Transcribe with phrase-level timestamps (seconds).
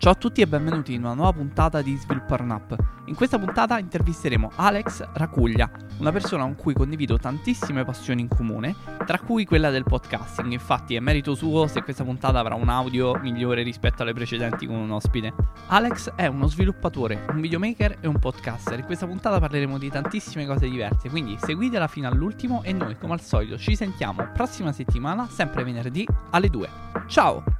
[0.00, 2.72] Ciao a tutti e benvenuti in una nuova puntata di Sviluppare un'app.
[3.06, 8.76] In questa puntata intervisteremo Alex Racuglia, una persona con cui condivido tantissime passioni in comune,
[9.04, 10.52] tra cui quella del podcasting.
[10.52, 14.76] Infatti è merito suo se questa puntata avrà un audio migliore rispetto alle precedenti con
[14.76, 15.34] un ospite.
[15.66, 18.78] Alex è uno sviluppatore, un videomaker e un podcaster.
[18.78, 23.14] In questa puntata parleremo di tantissime cose diverse, quindi seguitela fino all'ultimo e noi come
[23.14, 26.68] al solito ci sentiamo prossima settimana, sempre venerdì alle 2.
[27.08, 27.57] Ciao!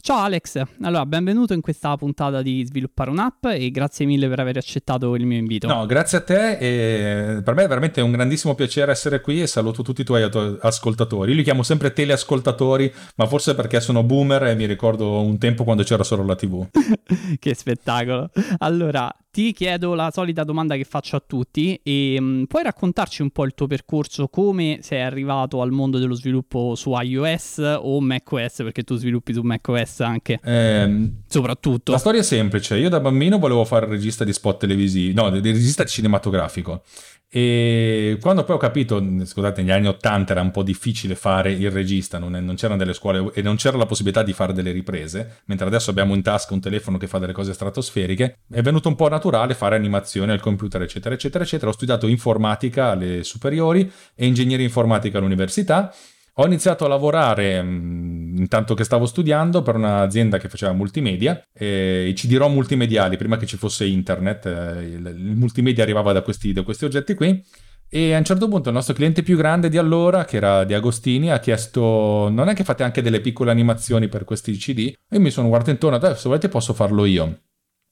[0.00, 4.56] Ciao Alex, allora benvenuto in questa puntata di Sviluppare un'app e grazie mille per aver
[4.56, 5.66] accettato il mio invito.
[5.66, 9.46] No, grazie a te e per me è veramente un grandissimo piacere essere qui e
[9.46, 10.22] saluto tutti i tuoi
[10.60, 11.32] ascoltatori.
[11.32, 15.64] Io li chiamo sempre teleascoltatori, ma forse perché sono boomer e mi ricordo un tempo
[15.64, 16.66] quando c'era solo la TV.
[17.38, 18.30] che spettacolo.
[18.58, 23.30] Allora, ti chiedo la solita domanda che faccio a tutti e um, puoi raccontarci un
[23.30, 28.56] po' il tuo percorso, come sei arrivato al mondo dello sviluppo su iOS o macOS,
[28.56, 31.92] perché tu sviluppi su macOS anche, eh, soprattutto.
[31.92, 35.30] La storia è semplice, io da bambino volevo fare il regista di spot televisivi, no,
[35.30, 36.82] di regista cinematografico
[37.30, 41.70] e quando poi ho capito, scusate, negli anni 80 era un po' difficile fare il
[41.70, 45.40] regista, non, non, c'erano delle scuole e non c'era la possibilità di fare delle riprese,
[45.44, 48.94] mentre adesso abbiamo in tasca un telefono che fa delle cose stratosferiche, è venuto un
[48.94, 51.70] po' naturale fare animazione al computer, eccetera, eccetera, eccetera.
[51.70, 55.92] Ho studiato informatica alle superiori e ingegneria informatica all'università
[56.40, 62.08] ho iniziato a lavorare mh, intanto che stavo studiando per un'azienda che faceva multimedia, e
[62.08, 66.62] i CD-ROM multimediali, prima che ci fosse internet, eh, il, multimedia arrivava da questi, da
[66.62, 67.44] questi oggetti qui.
[67.90, 70.74] E a un certo punto il nostro cliente più grande di allora, che era di
[70.74, 74.92] Agostini, ha chiesto: Non è che fate anche delle piccole animazioni per questi CD?
[75.08, 77.47] E io mi sono guardato intorno, se volete posso farlo io.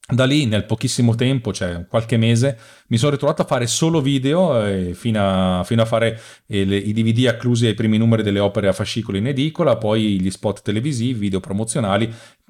[0.08, 2.56] Da lì, nel pochissimo tempo, cioè qualche mese,
[2.88, 6.76] mi sono ritrovato a fare solo video eh, fino, a, fino, a, fare eh, le,
[6.76, 10.62] i DVD acclusi ai primi numeri delle opere a fascicolo in edicola, poi gli spot
[10.62, 12.08] televisivi, video promozionali.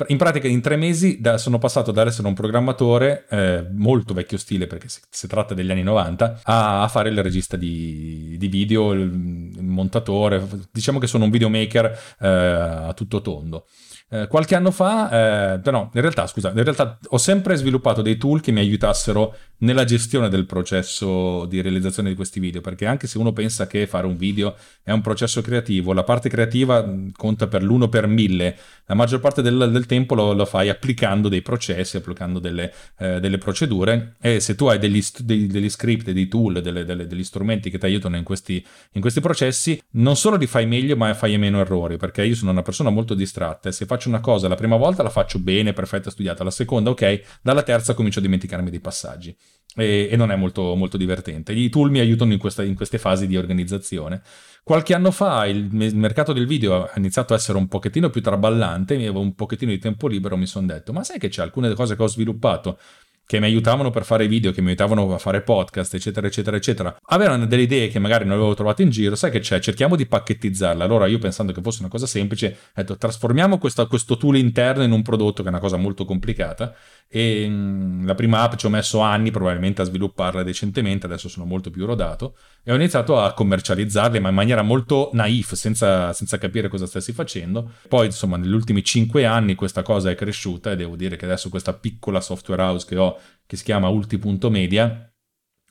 [0.08, 4.36] In pratica, in tre mesi da, sono passato da essere un programmatore eh, molto vecchio
[4.36, 8.48] stile, perché si, si, tratta degli anni 90, a, a fare il regista di, di
[8.48, 10.46] video, il, il, montatore.
[10.70, 13.64] Diciamo che sono un videomaker eh, a tutto tondo.
[14.08, 18.16] Eh, qualche anno fa, eh, no, in realtà, scusa, in realtà ho sempre sviluppato dei
[18.16, 23.08] tool che mi aiutassero nella gestione del processo di realizzazione di questi video, perché anche
[23.08, 27.48] se uno pensa che fare un video è un processo creativo, la parte creativa conta
[27.48, 28.56] per l'uno per mille,
[28.86, 33.18] la maggior parte del, del tempo lo, lo, fai applicando dei processi, applicando delle, eh,
[33.18, 34.14] delle procedure.
[34.20, 37.78] E se tu hai degli, dei, degli script, dei tool, delle, delle, degli strumenti che
[37.78, 41.58] ti aiutano in questi, in questi processi, non solo li fai meglio, ma fai meno
[41.58, 44.76] errori, perché io sono una persona molto distratta e se faccio una cosa la prima
[44.76, 48.80] volta la faccio bene, perfetta, studiata, la seconda ok, dalla terza comincio a dimenticarmi dei
[48.80, 49.36] passaggi
[49.76, 51.52] e, e non è molto, molto, divertente.
[51.52, 54.22] I tool mi aiutano in, questa, in queste fasi di organizzazione.
[54.62, 58.96] Qualche anno fa il mercato del video ha iniziato a essere un pochettino più traballante,
[58.96, 61.72] mi avevo un pochettino di tempo libero, mi sono detto, ma sai che c'è alcune
[61.74, 62.78] cose che ho sviluppato
[63.26, 66.96] che mi aiutavano per fare video, che mi aiutavano a fare podcast, eccetera, eccetera, eccetera,
[67.06, 70.06] avevano delle idee che magari non avevo trovato in giro, sai che c'è, cerchiamo di
[70.06, 70.84] pacchettizzarle.
[70.84, 74.84] Allora io pensando che fosse una cosa semplice, ho detto trasformiamo questo, questo tool interno
[74.84, 76.72] in un prodotto che è una cosa molto complicata.
[77.08, 81.28] E mh, mm, la prima app ci ho messo anni probabilmente a svilupparla decentemente, adesso
[81.28, 82.36] sono molto più rodato
[82.68, 87.12] e ho iniziato a commercializzarle ma in maniera molto naif, senza, senza capire cosa stessi
[87.12, 87.74] facendo.
[87.88, 91.48] Poi insomma negli ultimi cinque anni questa cosa è cresciuta e devo dire che adesso
[91.48, 93.16] questa piccola software house che ho
[93.46, 95.12] che si chiama ulti.media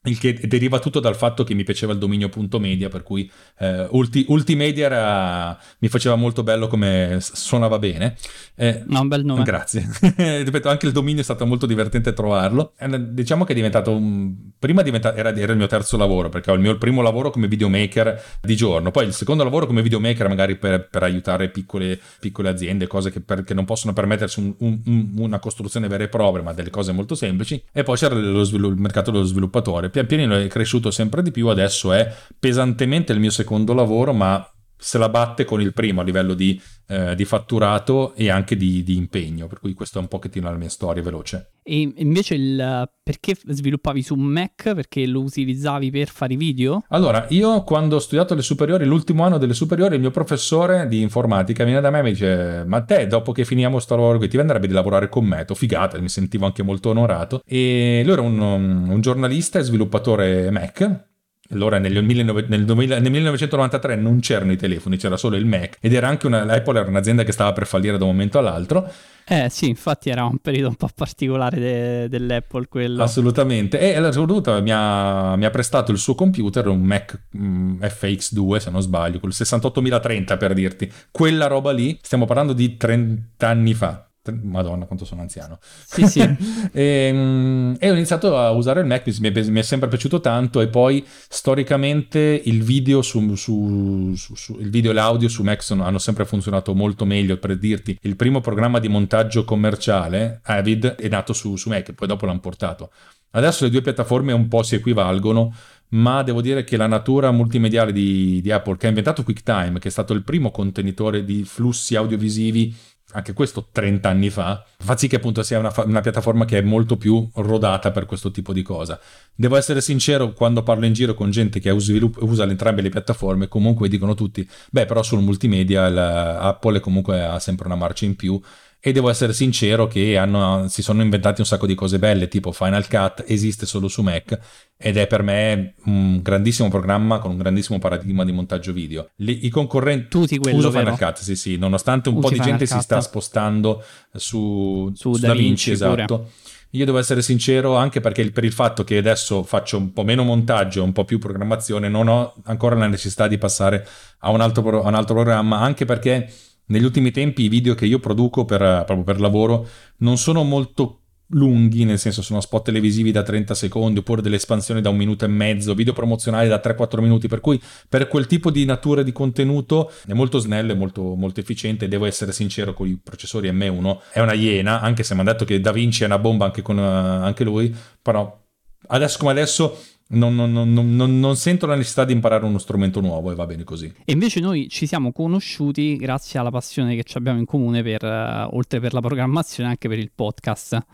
[0.06, 3.30] il che deriva tutto dal fatto che mi piaceva il dominio punto media, per cui
[3.60, 8.16] eh, ulti, Ultimedia era, mi faceva molto bello come suonava bene.
[8.56, 9.44] Eh, no, un bel nome.
[9.44, 9.88] Grazie.
[10.00, 12.74] Ripeto, anche il dominio è stato molto divertente trovarlo.
[12.78, 14.34] Eh, diciamo che è diventato un...
[14.58, 15.16] Prima diventa...
[15.16, 18.56] era, era, il mio terzo lavoro, perché ho il mio primo lavoro come videomaker di
[18.56, 23.12] giorno, poi il secondo lavoro come videomaker magari per, per aiutare piccole, piccole, aziende, cose
[23.12, 26.54] che, per, che, non possono permettersi un, un, un, una costruzione vera e propria, ma
[26.54, 27.62] delle cose molto semplici.
[27.72, 31.48] E poi c'era lo, il mercato dello sviluppatore pian pianino è cresciuto sempre di più,
[31.48, 34.46] adesso è pesantemente il mio secondo lavoro, ma
[34.78, 38.84] se la batte con il primo a livello di, eh, di fatturato e anche di,
[38.84, 41.52] di, impegno, per cui questa è un pochettino la mia storia veloce.
[41.64, 44.74] E invece il, perché sviluppavi su Mac?
[44.74, 46.84] Perché lo utilizzavi per fare i video?
[46.90, 51.02] Allora, io quando ho studiato le superiori, l'ultimo anno delle superiori, il mio professore di
[51.02, 54.28] informatica viene da me e mi dice ma te dopo che finiamo sto lavoro qui
[54.28, 55.46] ti andrebbe di lavorare con me?
[55.46, 57.42] To figata, mi sentivo anche molto onorato.
[57.46, 61.14] E lui era un, un giornalista e sviluppatore Mac
[61.52, 65.78] allora nel, 19, nel, 2000, nel, 1993 non c'erano i telefoni, c'era solo il Mac
[65.80, 68.90] ed era anche una, l'Apple era un'azienda che stava per fallire da un momento all'altro.
[69.28, 73.02] Eh sì, infatti era un periodo un po' particolare de, dell'Apple quello.
[73.02, 73.80] Assolutamente.
[73.80, 77.84] E la soprattutto mi ha, mi ha prestato il suo computer, un Mac mh, mm,
[77.84, 80.92] FX2 se non sbaglio, col 68030 per dirti.
[81.10, 84.05] Quella roba lì, stiamo parlando di 30 anni fa.
[84.32, 85.60] Madonna, quanto sono anziano.
[85.62, 86.20] Sì, sì.
[86.72, 90.20] e, um, e, ho iniziato a usare il Mac, mi è, mi è, sempre piaciuto
[90.20, 95.64] tanto e poi storicamente il video, su, su, su, il video e l'audio su Mac
[95.64, 97.38] sono, hanno sempre funzionato molto meglio.
[97.38, 102.08] Per dirti, il primo programma di montaggio commerciale, Avid, è nato su, su Mac, poi
[102.08, 102.92] dopo l'hanno portato.
[103.32, 105.54] Adesso le due piattaforme un po' si equivalgono,
[105.90, 109.90] ma devo dire che la natura multimediale di, di Apple, che ha inventato QuickTime, che
[109.90, 112.74] è stato il primo contenitore di flussi audiovisivi
[113.16, 116.62] anche questo 30 anni fa, fa sì che appunto sia una, una, piattaforma che è
[116.62, 119.00] molto più rodata per questo tipo di cosa.
[119.34, 123.88] Devo essere sincero, quando parlo in giro con gente che usa entrambe le piattaforme, comunque
[123.88, 128.40] dicono tutti, beh però sul multimedia Apple comunque ha sempre una marcia in più
[128.88, 132.52] e devo essere sincero che hanno, si sono inventati un sacco di cose belle, tipo
[132.52, 134.38] Final Cut esiste solo su Mac
[134.78, 139.10] ed è per me un grandissimo programma con un grandissimo paradigma di montaggio video.
[139.16, 140.10] Le, I concorrenti...
[140.10, 140.94] Tu usi quello, Uso vero?
[140.94, 142.78] Final Cut, sì sì, nonostante un Usi po' di Final gente Cut.
[142.78, 143.84] si sta spostando
[144.14, 146.18] su, su, su Da Vinci, esatto.
[146.18, 146.30] Pure.
[146.70, 150.22] Io devo essere sincero anche perché per il fatto che adesso faccio un po' meno
[150.22, 153.84] montaggio, un po' più programmazione, non ho ancora la necessità di passare
[154.20, 156.30] a un altro, a un altro programma, anche perché
[156.68, 159.68] negli ultimi tempi i video che io produco per, proprio per lavoro
[159.98, 164.82] non sono molto lunghi, nel senso sono spot televisivi da 30 secondi oppure delle espansioni
[164.82, 167.60] da un minuto e mezzo, video promozionali da 3-4 minuti, per cui
[167.90, 172.06] per quel tipo di natura di contenuto è molto snello e molto, molto efficiente, devo
[172.06, 175.60] essere sincero con i processori M1, è una iena, anche se mi hanno detto che
[175.60, 178.44] Da Vinci è una bomba anche con uh, anche lui, però
[178.88, 183.32] adesso come adesso non, non, non, non, sento la necessità di imparare uno strumento nuovo
[183.32, 183.92] e va bene così.
[184.06, 188.56] E invece noi ci siamo conosciuti grazie alla passione che abbiamo in comune per, uh,
[188.56, 190.86] oltre per la programmazione, anche per il podcast.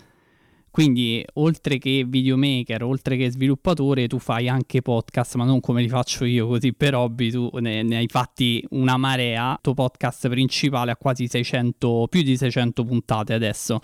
[0.71, 5.89] Quindi, oltre che videomaker, oltre che sviluppatore, tu fai anche podcast, ma non come li
[5.89, 7.29] faccio io, così per hobby.
[7.29, 9.51] Tu ne, ne hai fatti una marea.
[9.51, 13.81] Il tuo podcast principale ha quasi 600, più di 600 puntate adesso.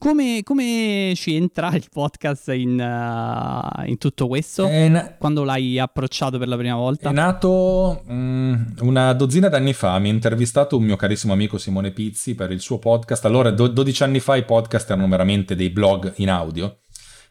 [0.00, 4.66] Come, come, ci entra il podcast in, uh, in tutto questo?
[4.66, 7.10] Na- Quando l'hai approcciato per la prima volta?
[7.10, 9.98] È nato um, una dozzina d'anni fa.
[9.98, 13.26] Mi ha intervistato un mio carissimo amico Simone Pizzi per il suo podcast.
[13.26, 16.78] Allora, do- 12 anni fa i podcast erano veramente dei blog in audio.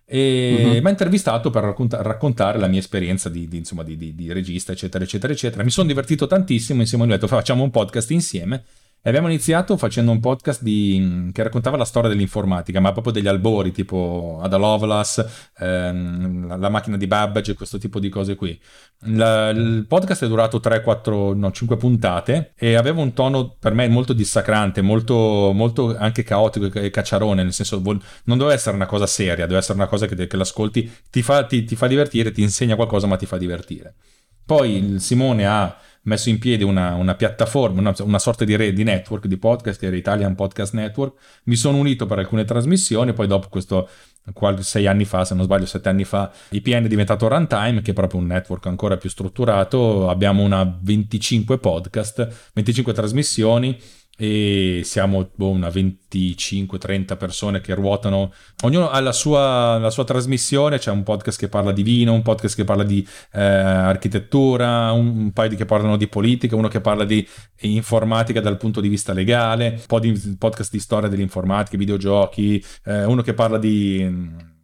[0.05, 0.69] E uh-huh.
[0.69, 4.73] mi ha intervistato per raccont- raccontare la mia esperienza di, di, insomma, di, di, regista,
[4.73, 5.63] eccetera, eccetera, eccetera.
[5.63, 6.81] Mi sono divertito tantissimo.
[6.81, 8.63] Insieme a lui ho detto facciamo un podcast insieme.
[9.01, 13.29] E abbiamo iniziato facendo un podcast di, che raccontava la storia dell'informatica, ma proprio degli
[13.29, 15.25] albori, tipo Ada Lovelace,
[15.57, 18.59] ehm, la, macchina di Babbage, questo tipo di cose qui.
[19.03, 23.73] La, il podcast è durato 3, 4, no, 5 puntate e aveva un tono per
[23.73, 28.85] me molto dissacrante, molto, molto anche caotico e cacciarone, nel senso non doveva essere una
[28.85, 32.33] cosa seria, deve essere una cosa che, che l'ascolti, ti fa, ti, ti fa divertire,
[32.33, 33.95] ti insegna qualcosa, ma ti fa divertire.
[34.45, 38.83] Poi Simone ha messo in piedi una, una piattaforma, una, una, sorta di, re, di
[38.83, 41.17] network di podcast, che era Italian Podcast Network.
[41.43, 43.89] Mi sono unito per alcune trasmissioni, poi dopo questo
[44.59, 47.93] sei anni fa, se non sbaglio sette anni fa, IPN è diventato Runtime, che è
[47.93, 50.09] proprio un network ancora più strutturato.
[50.09, 53.77] Abbiamo una 25 podcast, 25 trasmissioni
[54.21, 58.33] e siamo boh, una 25-30 persone che ruotano,
[58.63, 62.21] ognuno ha la sua, la sua, trasmissione, c'è un podcast che parla di vino, un
[62.21, 66.67] podcast che parla di eh, architettura, un, un, paio di che parlano di politica, uno
[66.67, 67.25] che parla di
[67.61, 73.05] informatica dal punto di vista legale, un po' di podcast di storia dell'informatica, videogiochi, eh,
[73.05, 74.57] uno che parla di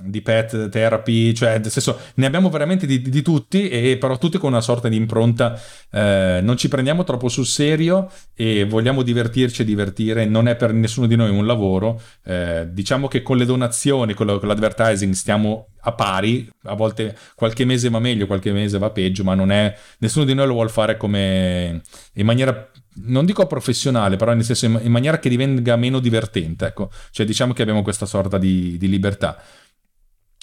[0.00, 4.38] di pet therapy, cioè nel senso ne abbiamo veramente di, di tutti, e però tutti
[4.38, 9.62] con una sorta di impronta, eh, non ci prendiamo troppo sul serio e vogliamo divertirci
[9.62, 13.44] e divertire, non è per nessuno di noi un lavoro, eh, diciamo che con le
[13.44, 18.52] donazioni, con, lo, con l'advertising stiamo a pari, a volte qualche mese va meglio, qualche
[18.52, 21.82] mese va peggio, ma non è, nessuno di noi lo vuole fare come
[22.14, 26.90] in maniera non dico professionale, però nel senso in maniera che divenga meno divertente, ecco,
[27.10, 29.40] cioè diciamo che abbiamo questa sorta di, di libertà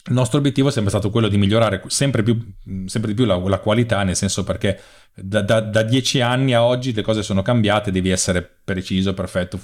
[0.08, 2.38] il nostro obiettivo è sempre stato quello di migliorare sempre, più,
[2.86, 4.80] sempre di più la, la, qualità, nel senso perché
[5.14, 9.60] da, da, da, dieci anni a oggi le cose sono cambiate, devi essere preciso, perfetto,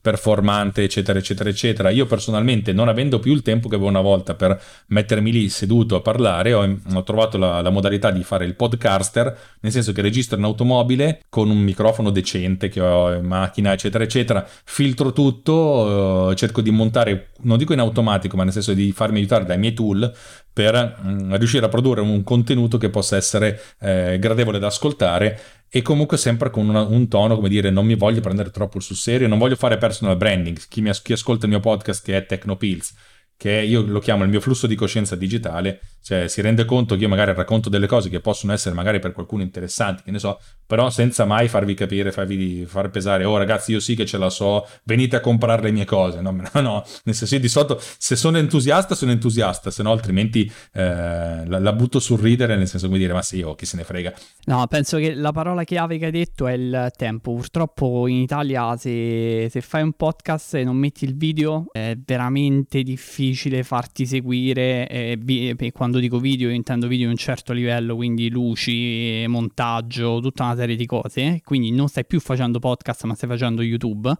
[0.00, 1.90] performante, eccetera, eccetera, eccetera.
[1.90, 5.94] Io personalmente, non avendo più il tempo che avevo una volta per mettermi lì seduto
[5.96, 10.02] a parlare, ho, ho trovato la, la, modalità di fare il podcaster, nel senso che
[10.02, 16.30] registro in automobile con un microfono decente che ho in macchina, eccetera, eccetera, filtro tutto,
[16.30, 19.58] eh, cerco di montare, non dico in automatico, ma nel senso di farmi aiutare dai
[19.58, 20.12] miei tool
[20.52, 25.40] per mh, mm, riuscire a produrre un contenuto che possa essere eh, gradevole da ascoltare
[25.68, 28.96] e comunque sempre con una, un tono, come dire, non mi voglio prendere troppo sul
[28.96, 30.58] serio, non voglio fare personal branding.
[30.68, 32.94] Chi, mi, chi ascolta il mio podcast che è Tecnopills
[33.42, 37.02] che io lo chiamo il mio flusso di coscienza digitale, cioè si rende conto che
[37.02, 40.40] io magari racconto delle cose che possono essere magari per qualcuno interessanti, che ne so,
[40.66, 44.30] però senza mai farvi capire, farvi far pesare, oh ragazzi io sì che ce la
[44.30, 46.84] so, venite a comprare le mie cose, no, no, no.
[47.04, 51.72] nel senso di sotto, se sono entusiasta sono entusiasta, se no altrimenti eh, la, la,
[51.72, 54.12] butto sul ridere, nel senso come dire, ma sì, oh, chi se ne frega.
[54.46, 58.76] No, penso che la parola chiave che hai detto è il tempo, purtroppo in Italia
[58.76, 64.88] se, se fai un podcast e non metti il video è veramente difficile farti seguire
[64.88, 65.18] e,
[65.58, 70.56] e quando dico video intendo video di un certo livello, quindi luci, montaggio, tutta una
[70.56, 74.14] serie di cose, quindi non stai più facendo podcast ma stai facendo YouTube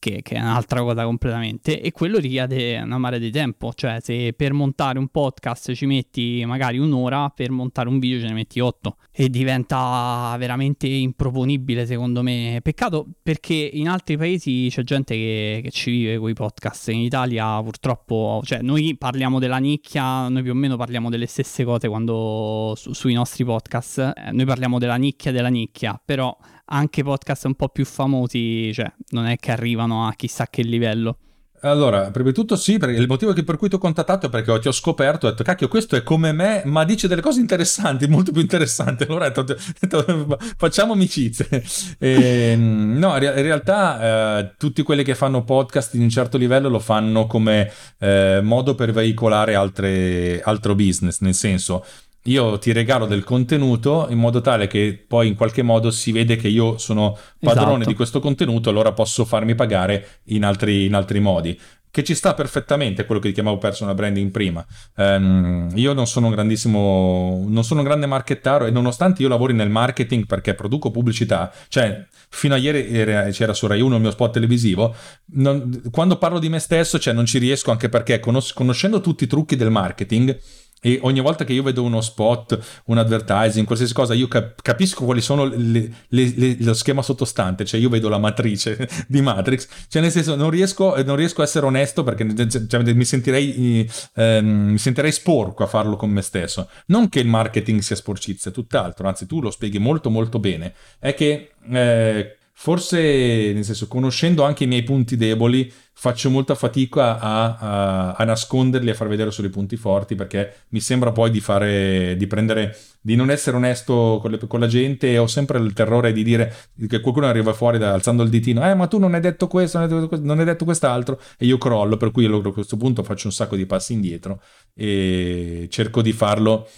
[0.00, 4.32] che, che, è un'altra cosa completamente, e quello richiede una mare di tempo, cioè se
[4.32, 8.58] per montare un podcast ci metti magari un'ora, per montare un video ce ne metti
[8.58, 12.60] otto, e diventa veramente improponibile secondo me.
[12.62, 17.00] Peccato perché in altri paesi c'è gente che, che ci vive con i podcast, in
[17.00, 21.88] Italia purtroppo, cioè noi parliamo della nicchia, noi più o meno parliamo delle stesse cose
[21.88, 26.34] quando su, sui nostri podcast, eh, noi parliamo della nicchia della nicchia, però
[26.72, 31.18] anche podcast un po' più famosi, cioè, non è che arrivano a chissà che livello.
[31.62, 34.60] Allora, prima di tutto sì, perché il motivo per cui ti ho contattato è perché
[34.60, 38.08] ti ho scoperto, ho detto, cacchio, questo è come me, ma dice delle cose interessanti,
[38.08, 39.02] molto più interessanti.
[39.02, 41.48] Allora ho detto, facciamo amicizie.
[41.98, 46.78] E, no, in realtà eh, tutti quelli che fanno podcast di un certo livello lo
[46.78, 51.84] fanno come eh, modo per veicolare altre, altro business, nel senso
[52.24, 56.36] io ti regalo del contenuto in modo tale che poi in qualche modo si vede
[56.36, 57.88] che io sono padrone esatto.
[57.88, 61.58] di questo contenuto, allora posso farmi pagare in altri, in altri modi
[61.90, 64.64] che ci sta perfettamente quello che chiamavo personal branding prima.
[64.96, 69.54] Um, io non sono un grandissimo, non sono un grande marchettaro e nonostante io lavori
[69.54, 74.00] nel marketing perché produco pubblicità, cioè fino a ieri era, c'era su Rai 1 il
[74.00, 74.94] mio spot televisivo,
[75.32, 79.24] non, quando parlo di me stesso, cioè non ci riesco anche perché conos- conoscendo tutti
[79.24, 80.38] i trucchi del marketing,
[80.80, 85.04] e ogni volta che io vedo uno spot, un advertising, qualsiasi cosa, io cap- capisco
[85.04, 89.68] quali sono le, le, le, lo schema sottostante, cioè io vedo la matrice di Matrix,
[89.88, 94.46] cioè nel senso non riesco, non riesco a essere onesto perché cioè, mi, sentirei, ehm,
[94.46, 96.68] mi sentirei sporco a farlo con me stesso.
[96.86, 101.14] Non che il marketing sia sporcizia, tutt'altro, anzi tu lo spieghi molto molto bene, è
[101.14, 101.52] che...
[101.70, 108.12] Eh, forse, nel senso, conoscendo anche i miei punti deboli, faccio molta fatica a, a,
[108.12, 112.16] a nasconderli, a far vedere solo i punti forti, perché mi sembra poi di fare,
[112.18, 115.10] di prendere, di non essere onesto con, le, con la gente.
[115.10, 116.54] E ho sempre il terrore di dire
[116.86, 119.78] che qualcuno arriva fuori da, alzando il ditino, eh ma tu non hai detto questo,
[119.78, 123.02] non hai detto, non hai detto quest'altro, e io crollo, per cui a questo punto
[123.02, 124.42] faccio un sacco di passi indietro
[124.74, 126.68] e cerco di farlo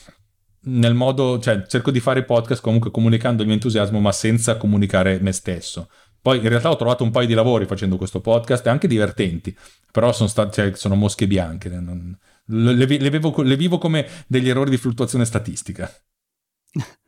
[0.65, 5.19] nel modo, cioè cerco di fare podcast comunque comunicando il mio entusiasmo ma senza comunicare
[5.21, 5.89] me stesso.
[6.21, 9.57] Poi in realtà ho trovato un paio di lavori facendo questo podcast, anche divertenti,
[9.91, 12.17] però sono, state, cioè, sono mosche bianche, non,
[12.47, 15.91] le, le, le, vivo, le vivo come degli errori di fluttuazione statistica.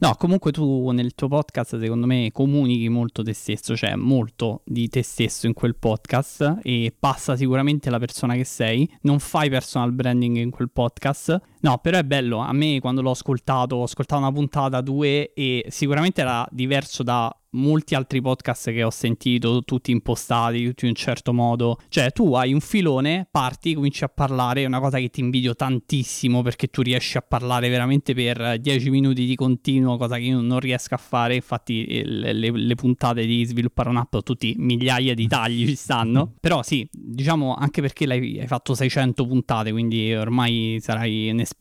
[0.00, 4.88] No, comunque tu nel tuo podcast secondo me comunichi molto te stesso, cioè molto di
[4.90, 9.92] te stesso in quel podcast e passa sicuramente la persona che sei, non fai personal
[9.92, 11.40] branding in quel podcast.
[11.62, 15.64] No, però è bello, a me quando l'ho ascoltato, ho ascoltato una puntata, due e
[15.68, 20.96] sicuramente era diverso da molti altri podcast che ho sentito, tutti impostati, tutti in un
[20.96, 21.78] certo modo.
[21.88, 25.54] Cioè, tu hai un filone, parti, cominci a parlare, è una cosa che ti invidio
[25.54, 30.40] tantissimo perché tu riesci a parlare veramente per 10 minuti di continuo, cosa che io
[30.40, 31.34] non riesco a fare.
[31.34, 36.34] Infatti, le, le, le puntate di sviluppare un'app, tutti migliaia di tagli ci stanno.
[36.40, 41.51] Però sì, diciamo anche perché hai fatto 600 puntate, quindi ormai sarai un esperto.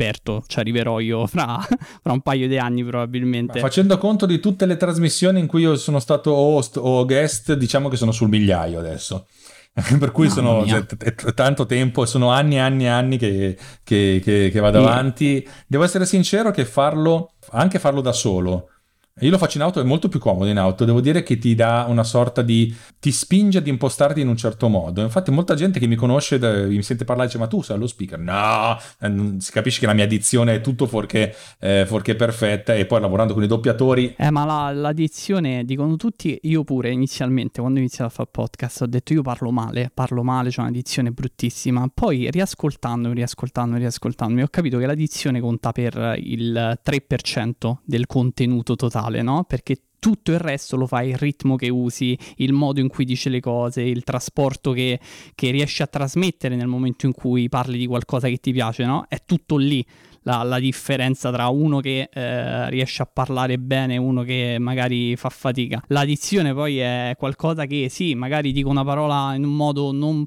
[0.45, 1.60] Ci arriverò io fra,
[2.01, 3.60] fra un paio di anni probabilmente.
[3.60, 7.53] Ma facendo conto di tutte le trasmissioni in cui io sono stato host o guest,
[7.53, 9.27] diciamo che sono sul migliaio adesso.
[10.00, 14.19] per cui sono cioè, t- tanto tempo, sono anni e anni e anni che, che,
[14.21, 14.91] che, che vado yeah.
[14.91, 15.48] avanti.
[15.65, 18.70] Devo essere sincero che farlo, anche farlo da solo,
[19.20, 21.53] io lo faccio in auto, è molto più comodo in auto, devo dire che ti
[21.53, 22.74] dà una sorta di...
[22.98, 25.01] ti spinge ad impostarti in un certo modo.
[25.01, 28.18] Infatti molta gente che mi conosce, mi sente parlare dice ma tu sei lo speaker?
[28.18, 32.86] No, eh, si capisce che la mia dizione è tutto fuorché, eh, fuorché perfetta e
[32.86, 34.15] poi lavorando con i doppiatori...
[34.18, 38.82] Eh ma la, la dicono tutti, io pure inizialmente quando ho iniziato a fare podcast
[38.84, 41.86] ho detto io parlo male, parlo male, c'è una dizione bruttissima.
[41.94, 48.75] Poi riascoltando, riascoltando, riascoltando, ho capito che la dizione conta per il 3% del contenuto
[48.75, 49.44] totale totale, no?
[49.44, 53.30] Perché tutto il resto lo fai il ritmo che usi, il modo in cui dice
[53.30, 55.00] le cose, il trasporto che,
[55.36, 59.06] che riesci a trasmettere nel momento in cui parli di qualcosa che ti piace, no?
[59.08, 59.86] È tutto lì.
[60.24, 65.15] La, la, differenza tra uno che eh, riesce a parlare bene e uno che magari
[65.15, 65.82] fa fatica.
[65.88, 70.24] L'addizione poi è qualcosa che sì, magari dico una parola in un modo non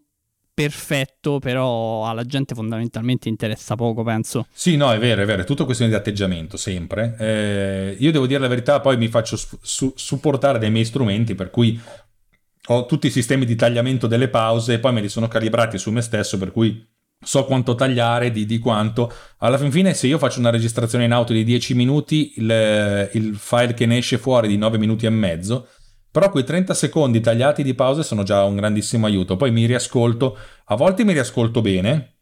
[0.54, 4.46] perfetto, però alla gente fondamentalmente interessa poco, penso.
[4.52, 7.16] Sì, no, è vero, è vero, è tutto questione di atteggiamento, sempre.
[7.18, 11.50] Eh, io devo dire la verità, poi mi faccio su- supportare dai miei strumenti, per
[11.50, 11.78] cui
[12.68, 16.00] ho tutti i sistemi di tagliamento delle pause, poi me li sono calibrati su me
[16.00, 16.86] stesso, per cui
[17.20, 19.12] so quanto tagliare, di, di, quanto.
[19.38, 23.34] Alla fin fine, se io faccio una registrazione in auto di 10 minuti, il, il
[23.36, 25.66] file che ne esce fuori di 9 minuti e mezzo
[26.14, 29.34] però quei 30 secondi tagliati di pause sono già un grandissimo aiuto.
[29.34, 32.18] Poi mi riascolto, a volte mi riascolto bene,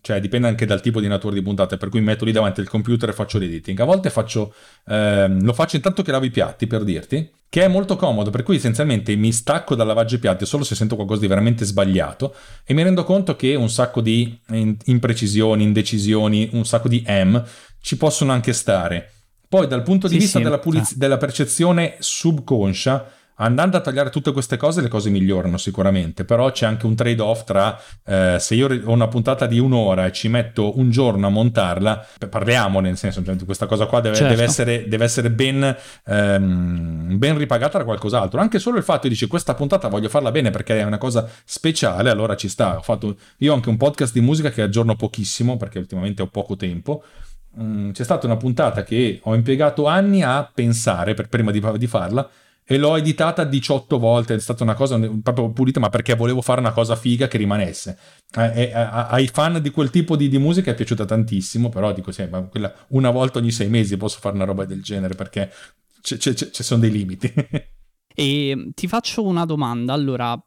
[0.00, 2.60] cioè dipende anche dal tipo di natura di puntate, per cui mi metto lì davanti
[2.60, 3.80] al computer e faccio l'editing.
[3.80, 4.54] A volte faccio,
[4.86, 8.44] ehm, lo faccio intanto che lavo i piatti, per dirti, che è molto comodo, per
[8.44, 12.36] cui essenzialmente mi stacco dal lavaggio i piatti solo se sento qualcosa di veramente sbagliato
[12.64, 14.38] e mi rendo conto che un sacco di
[14.84, 17.44] imprecisioni, indecisioni, un sacco di M
[17.80, 19.10] ci possono anche stare.
[19.48, 20.96] Poi dal punto di sì, vista sì, della, puliz- ah.
[20.96, 26.64] della percezione subconscia, andando a tagliare tutte queste cose le cose migliorano sicuramente, però c'è
[26.66, 30.78] anche un trade-off tra eh, se io ho una puntata di un'ora e ci metto
[30.78, 34.30] un giorno a montarla, parliamo nel senso, cioè, questa cosa qua deve, certo.
[34.30, 39.14] deve, essere, deve essere, ben, ehm, ben ripagata da qualcos'altro, anche solo il fatto di
[39.14, 42.82] dire questa puntata voglio farla bene perché è una cosa speciale, allora ci sta, ho
[42.82, 46.56] fatto io ho anche un podcast di musica che aggiorno pochissimo perché ultimamente ho poco
[46.56, 47.02] tempo,
[47.60, 51.86] mm, c'è stata una puntata che ho impiegato anni a pensare per, prima di, di
[51.88, 52.28] farla
[52.64, 56.60] e l'ho editata 18 volte, è stata una cosa proprio pulita, ma perché volevo fare
[56.60, 57.98] una cosa figa che rimanesse.
[58.36, 62.26] Eh, ai fan di quel tipo di, di, musica è piaciuta tantissimo, però dico sì,
[62.30, 65.50] ma quella, una volta ogni sei mesi posso fare una roba del genere perché
[66.02, 67.32] ci sono dei limiti.
[68.14, 70.40] e ti faccio una domanda, allora,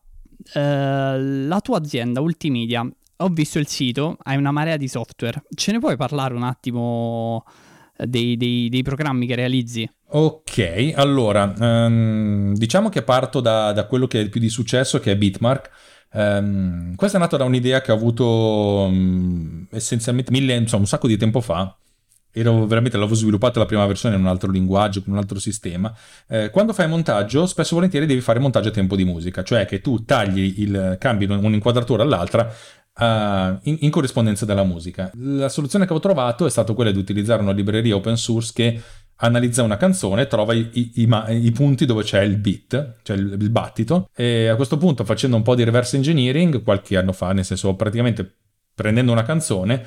[0.53, 5.71] eh, la tua azienda Ultimedia, ho visto il sito, hai una marea di software, ce
[5.73, 7.43] ne puoi parlare un attimo
[7.97, 9.89] dei, dei, dei programmi che realizzi?
[10.07, 15.11] Ok, allora, um, diciamo che parto da, da, quello che è più di successo, che
[15.11, 15.69] è Bitmark.
[16.13, 21.07] Um, questa è nata da un'idea che ho avuto um, essenzialmente mille, insomma, un sacco
[21.07, 21.75] di tempo fa.
[22.31, 25.93] Ero veramente, l'avevo sviluppato la prima versione in un altro linguaggio, con un altro sistema.
[26.27, 29.65] Eh, quando fai montaggio, spesso e volentieri devi fare montaggio a tempo di musica, cioè
[29.65, 32.53] che tu tagli il, cambi un'inquadratura all'altra
[32.97, 35.11] Uh, in, in, corrispondenza della musica.
[35.15, 38.81] La soluzione che ho trovato è stata quella di utilizzare una libreria open source che
[39.17, 41.09] analizza una canzone, trova i, i, i,
[41.45, 45.35] i, punti dove c'è il beat, cioè il, il, battito, e a questo punto facendo
[45.35, 48.37] un po' di reverse engineering qualche anno fa, nel senso praticamente
[48.73, 49.85] prendendo una canzone,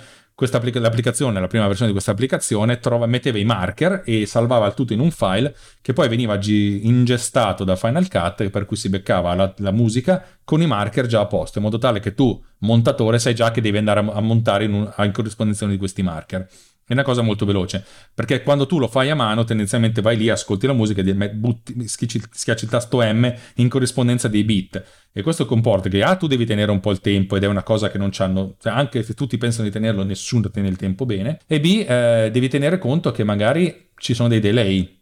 [0.80, 4.92] l'applicazione, la prima versione di questa applicazione, trova, metteva i marker e salvava il tutto
[4.92, 9.34] in un file che poi veniva gi- ingestato da Final Cut, per cui si beccava
[9.34, 13.18] la, la, musica con i marker già a posto, in modo tale che tu, montatore,
[13.18, 16.48] sai già che devi andare a, a montare in, un, in corrispondenza di questi marker.
[16.88, 20.30] È una cosa molto veloce, perché quando tu lo fai a mano, tendenzialmente vai lì,
[20.30, 24.82] ascolti la musica e schiacci, il tasto M in corrispondenza dei beat.
[25.12, 27.62] E questo comporta che A, tu devi tenere un po' il tempo ed è una
[27.62, 31.04] cosa che non c'hanno, cioè anche se tutti pensano di tenerlo, nessuno tiene il tempo
[31.04, 31.40] bene.
[31.46, 34.96] E B, eh, devi tenere conto che magari ci sono dei delay.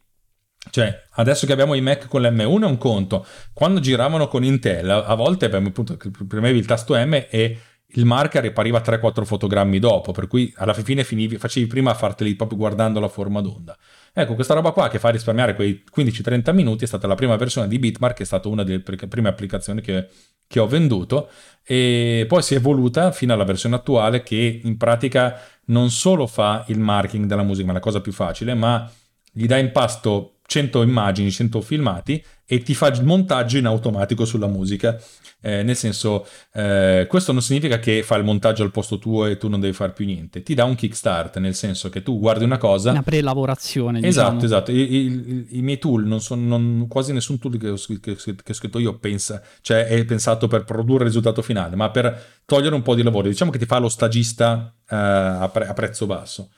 [0.68, 3.24] Cioè, adesso che abbiamo i Mac con l'M1 è un conto.
[3.52, 7.58] Quando giravano con Intel, a volte premevi il tasto M e
[7.96, 12.34] il marker ripariva 3-4 fotogrammi dopo, per cui alla fine finivi, facevi prima a farteli
[12.34, 13.76] proprio guardando la forma d'onda.
[14.12, 17.68] Ecco, questa roba qua che fa risparmiare quei 15-30 minuti è stata la prima versione
[17.68, 20.08] di Bitmark, è stata una delle prime applicazioni che,
[20.46, 21.30] che ho venduto
[21.64, 26.64] e poi si è evoluta fino alla versione attuale che in pratica non solo fa
[26.68, 28.90] il marking della musica, ma la cosa più facile, ma
[29.32, 34.24] gli dà in pasto 100 immagini, 100 filmati e ti fa il montaggio in automatico
[34.24, 34.96] sulla musica.
[35.42, 39.36] Eh, nel senso, eh, questo non significa che fa il montaggio al posto tuo e
[39.36, 40.42] tu non devi fare più niente.
[40.42, 42.92] Ti dà un kickstart, nel senso che tu guardi una cosa.
[42.92, 44.00] Una prelavorazione.
[44.02, 44.44] Esatto, diciamo.
[44.44, 44.70] esatto.
[44.70, 48.50] I, i, I, miei tool, non sono, non, quasi nessun tool che ho, che, che
[48.50, 52.74] ho, scritto io pensa, cioè è pensato per produrre il risultato finale, ma per togliere
[52.74, 53.28] un po' di lavoro.
[53.28, 56.50] Diciamo che ti fa lo stagista eh, a, pre- a prezzo basso.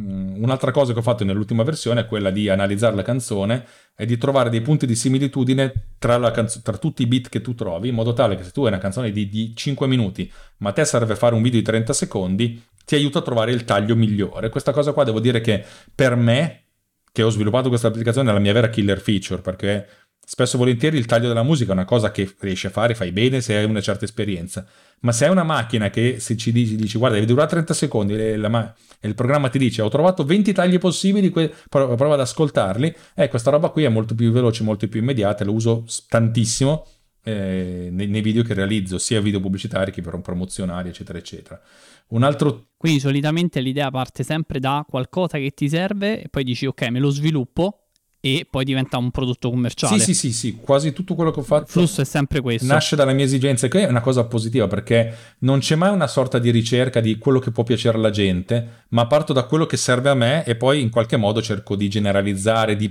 [0.00, 4.06] Mm, un'altra cosa che ho fatto nell'ultima versione è quella di analizzare la canzone e
[4.06, 7.90] di trovare dei punti di similitudine tra, canzo- tra, tutti i beat che tu trovi,
[7.90, 10.72] in modo tale che se tu hai una canzone di, di 5 minuti, ma a
[10.72, 14.48] te serve fare un video di 30 secondi, ti aiuta a trovare il taglio migliore.
[14.48, 16.64] Questa cosa qua devo dire che per me,
[17.12, 19.86] che ho sviluppato questa applicazione, è la mia vera killer feature, perché
[20.24, 23.12] spesso e volentieri il taglio della musica è una cosa che riesci a fare, fai
[23.12, 24.66] bene se hai una certa esperienza.
[25.00, 28.14] Ma se hai una macchina che se ci dici, dici guarda, devi durare 30 secondi
[28.16, 32.20] e, ma- il programma ti dice ho trovato 20 tagli possibili, que- prova, prova ad
[32.20, 36.86] ascoltarli, eh, questa roba qui è molto più veloce, molto più immediata, lo uso tantissimo
[37.22, 41.60] eh, nei, nei, video che realizzo, sia video pubblicitari che promozionali, eccetera, eccetera.
[42.08, 42.68] Un altro...
[42.76, 46.98] Quindi solitamente l'idea parte sempre da qualcosa che ti serve e poi dici ok, me
[46.98, 47.83] lo sviluppo
[48.26, 49.98] e poi diventa un prodotto commerciale.
[49.98, 51.64] Sì, sì, sì, sì, quasi tutto quello che ho fatto.
[51.64, 52.66] Il flusso è sempre questo.
[52.66, 56.38] Nasce dalle mie esigenze, che è una cosa positiva perché non c'è mai una sorta
[56.38, 60.08] di ricerca di quello che può piacere alla gente, ma parto da quello che serve
[60.08, 62.90] a me e poi in qualche modo cerco di generalizzare, di,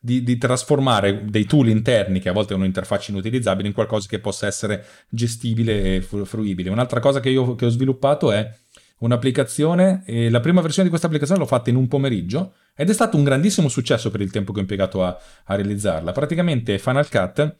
[0.00, 4.20] di, di trasformare dei tool interni che a volte hanno interfacce inutilizzabili in qualcosa che
[4.20, 6.70] possa essere gestibile e fruibile.
[6.70, 8.50] Un'altra cosa che io che ho sviluppato è
[8.98, 12.92] un'applicazione e la prima versione di questa applicazione l'ho fatta in un pomeriggio ed è
[12.92, 16.12] stato un grandissimo successo per il tempo che ho impiegato a, a realizzarla.
[16.12, 17.56] Praticamente Final Cut,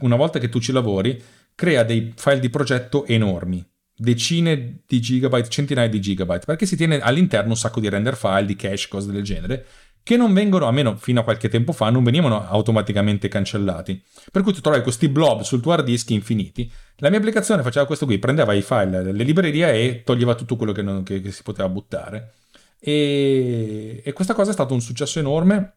[0.00, 1.20] una volta che tu ci lavori,
[1.54, 3.64] crea dei file di progetto enormi,
[3.96, 8.46] decine di gigabyte, centinaia di gigabyte, perché si tiene all'interno un sacco di render file,
[8.46, 9.66] di cache, cose del genere,
[10.02, 14.02] che non vengono, almeno fino a qualche tempo fa, non venivano automaticamente cancellati.
[14.32, 16.70] Per cui tu trovi questi blob sul tuo hard disk infiniti.
[16.96, 20.72] La mia applicazione faceva questo qui, prendeva i file delle librerie e toglieva tutto quello
[20.72, 22.32] che, non, che, che si poteva buttare.
[22.80, 25.74] E, e questa cosa è stato un successo enorme.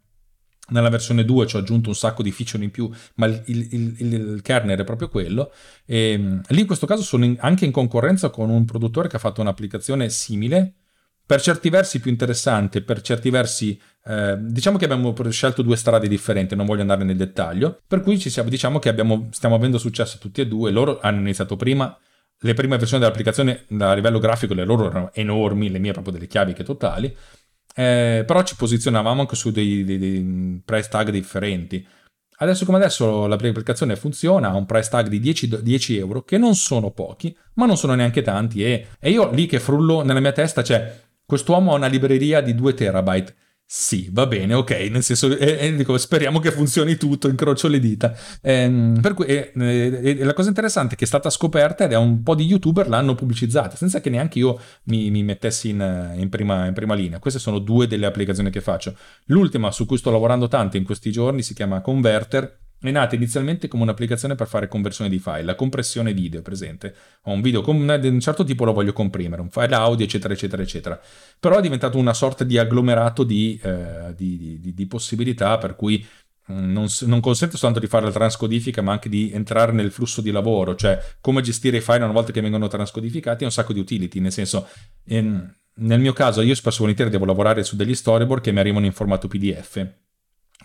[0.70, 3.68] Nella versione 2 ci ho aggiunto un sacco di feature in più, ma il, il,
[3.72, 5.52] il, il kernel è proprio quello.
[5.86, 9.20] E, lì in questo caso sono in, anche in concorrenza con un produttore che ha
[9.20, 10.76] fatto un'applicazione simile,
[11.32, 16.10] per certi versi più interessante, per certi versi eh, diciamo che abbiamo scelto due strade
[16.10, 20.18] differenti, non voglio andare nel dettaglio, per cui siamo, diciamo che abbiamo, stiamo avendo successo
[20.18, 21.98] tutti e due, loro hanno iniziato prima,
[22.38, 26.28] le prime versioni dell'applicazione a livello grafico le loro erano enormi, le mie proprio delle
[26.28, 27.16] chiavi che totali,
[27.76, 31.88] eh, però ci posizionavamo anche su dei, dei, dei price tag differenti.
[32.40, 36.56] Adesso come adesso l'applicazione funziona, ha un price tag di 10, 10, euro, che non
[36.56, 38.66] sono pochi, ma non sono neanche tanti.
[38.66, 42.54] E, e io lì che frullo nella mia testa c'è, quest'uomo ha una libreria di
[42.54, 43.36] 2 terabyte
[43.74, 47.80] sì, va bene, ok, nel senso, eh, eh, dico, speriamo che funzioni tutto, incrocio le
[47.80, 48.14] dita.
[48.42, 52.22] Eh, per cui, eh, la cosa interessante è che è stata scoperta ed è un
[52.22, 56.66] po' di youtuber l'hanno pubblicizzata, senza che neanche io mi, mi mettessi in, in, prima,
[56.66, 57.20] in, prima, linea.
[57.20, 58.94] Queste sono due delle applicazioni che faccio.
[59.28, 63.68] L'ultima su cui sto lavorando tanto in questi giorni si chiama Converter è nata inizialmente
[63.68, 66.96] come un'applicazione per fare conversione di file, la compressione video, presente.
[67.24, 70.64] Ho un video di un certo tipo lo voglio comprimere, un file audio, eccetera, eccetera,
[70.64, 71.00] eccetera.
[71.40, 76.04] Però è diventato una sorta di agglomerato di, eh, di, di, di possibilità per cui
[76.52, 80.22] mm, non, non, consente soltanto di fare la transcodifica, ma anche di entrare nel flusso
[80.22, 83.74] di lavoro, cioè come gestire i file una volta che vengono transcodificati, è un sacco
[83.74, 84.68] di utility, nel senso...
[85.06, 88.86] In, nel mio caso io spesso volentieri devo lavorare su degli storyboard che mi arrivano
[88.86, 90.01] in formato PDF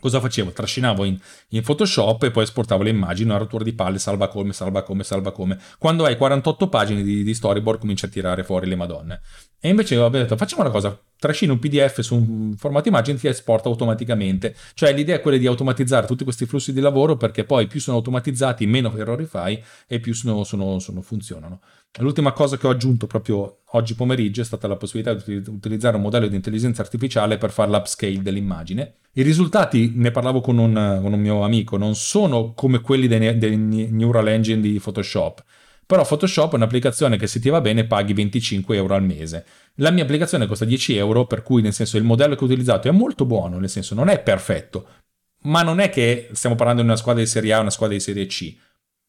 [0.07, 0.53] Cosa facevo?
[0.53, 4.53] Trascinavo in, in, Photoshop e poi esportavo le immagini, una rottura di palle, salva come,
[4.53, 5.59] salva come, salva come.
[5.79, 9.21] Quando hai 48 pagine di, di storyboard cominci a tirare fuori le madonne.
[9.59, 13.21] E invece ho detto, facciamo una cosa, trascino un PDF su un formato immagine e
[13.21, 14.55] ti esporta automaticamente.
[14.75, 17.97] Cioè l'idea è quella di automatizzare tutti questi flussi di lavoro perché poi più sono
[17.97, 21.62] automatizzati, meno errori fai e più sono, sono, sono funzionano.
[21.98, 26.02] L'ultima cosa che ho aggiunto proprio oggi pomeriggio è stata la possibilità di utilizzare un
[26.02, 28.96] modello di intelligenza artificiale per fare l'upscale dell'immagine.
[29.12, 33.38] I risultati, ne parlavo con un, con un mio amico, non sono come quelli dei,
[33.38, 35.42] dei neural engine di Photoshop.
[35.87, 39.46] Però Photoshop è un'applicazione che se ti va bene paghi 25 euro al mese.
[39.76, 42.88] La mia applicazione costa 10 euro, per cui nel senso il modello che ho utilizzato
[42.88, 44.87] è molto buono, nel senso non è perfetto,
[45.42, 47.96] ma non è che stiamo parlando di una squadra di Serie A o una squadra
[47.96, 48.54] di Serie C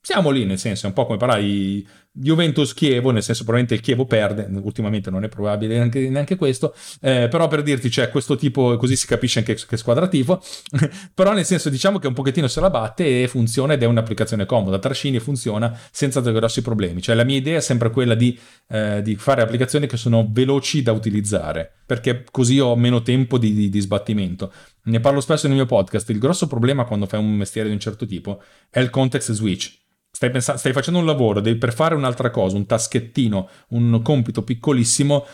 [0.07, 3.81] siamo lì, nel senso, è un po' come parlare di Juventus-Chievo, nel senso probabilmente il
[3.81, 8.37] Chievo perde, ultimamente non è probabile neanche, neanche questo, eh, però per dirti c'è questo
[8.37, 10.41] tipo, così si capisce anche che squadra tifo,
[11.13, 14.45] però nel senso diciamo che un pochettino se la batte e funziona ed è un'applicazione
[14.45, 18.39] comoda, trascini e funziona senza grossi problemi, cioè la mia idea è sempre quella di,
[18.69, 23.53] eh, di fare applicazioni che sono veloci da utilizzare, perché così ho meno tempo di,
[23.53, 24.53] di, di sbattimento.
[24.83, 27.81] Ne parlo spesso nel mio podcast, il grosso problema quando fai un mestiere di un
[27.81, 31.93] certo tipo è il context switch Stai, pensando, stai facendo un lavoro, devi per fare
[31.93, 35.25] un'altra cosa, un taschettino, un compito piccolissimo,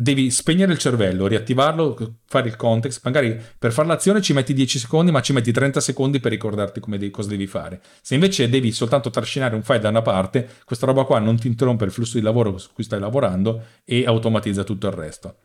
[0.00, 4.78] devi spegnere il cervello, riattivarlo, fare il context, magari per fare l'azione ci metti 10
[4.78, 7.80] secondi, ma ci metti 30 secondi per ricordarti devi, cosa devi fare.
[8.00, 11.46] Se invece devi soltanto trascinare un file da una parte, questa roba qua non ti
[11.46, 15.36] interrompe il flusso di lavoro su cui stai lavorando e automatizza tutto il resto.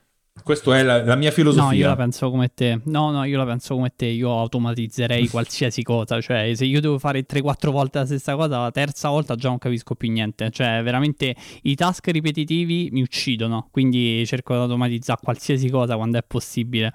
[0.44, 1.70] Questa è la, la, mia filosofia.
[1.70, 2.80] No, io la penso come te.
[2.86, 4.06] No, no, io la penso come te.
[4.06, 6.22] Io automatizzerei qualsiasi cosa.
[6.22, 9.58] Cioè, se io devo fare 3-4 volte la stessa cosa, la terza volta già non
[9.58, 10.52] capisco più niente.
[10.52, 13.70] Cioè, veramente i task ripetitivi mi uccidono.
[13.72, 16.94] Quindi cerco di automatizzare qualsiasi cosa quando è possibile.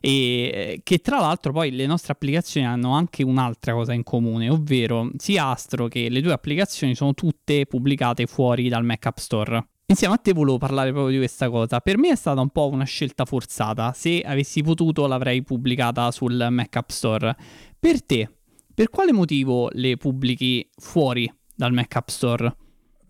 [0.00, 4.48] E eh, che tra l'altro poi le nostre applicazioni hanno anche un'altra cosa in comune,
[4.48, 9.66] ovvero sia Astro che le due applicazioni sono tutte pubblicate fuori dal Mac App Store.
[9.90, 11.80] Insieme a te volevo parlare proprio di questa cosa.
[11.80, 13.94] Per me è stata un po' una scelta forzata.
[13.94, 17.34] Se avessi potuto l'avrei pubblicata sul Mac App Store.
[17.78, 18.28] Per te,
[18.74, 22.54] per quale motivo le pubblichi fuori dal Mac App Store?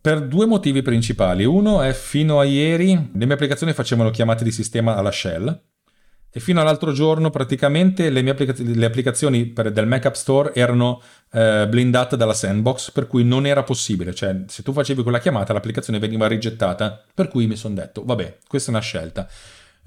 [0.00, 1.44] Per due motivi principali.
[1.44, 5.60] Uno è fino a ieri le mie applicazioni facevano chiamate di sistema alla shell
[6.30, 10.54] e fino all'altro giorno praticamente le mie applica- le applicazioni per, del Mac App Store
[10.54, 11.00] erano
[11.32, 15.52] eh, blindate dalla sandbox per cui non era possibile, cioè se tu facevi quella chiamata
[15.52, 19.28] l'applicazione veniva rigettata per cui mi sono detto vabbè questa è una scelta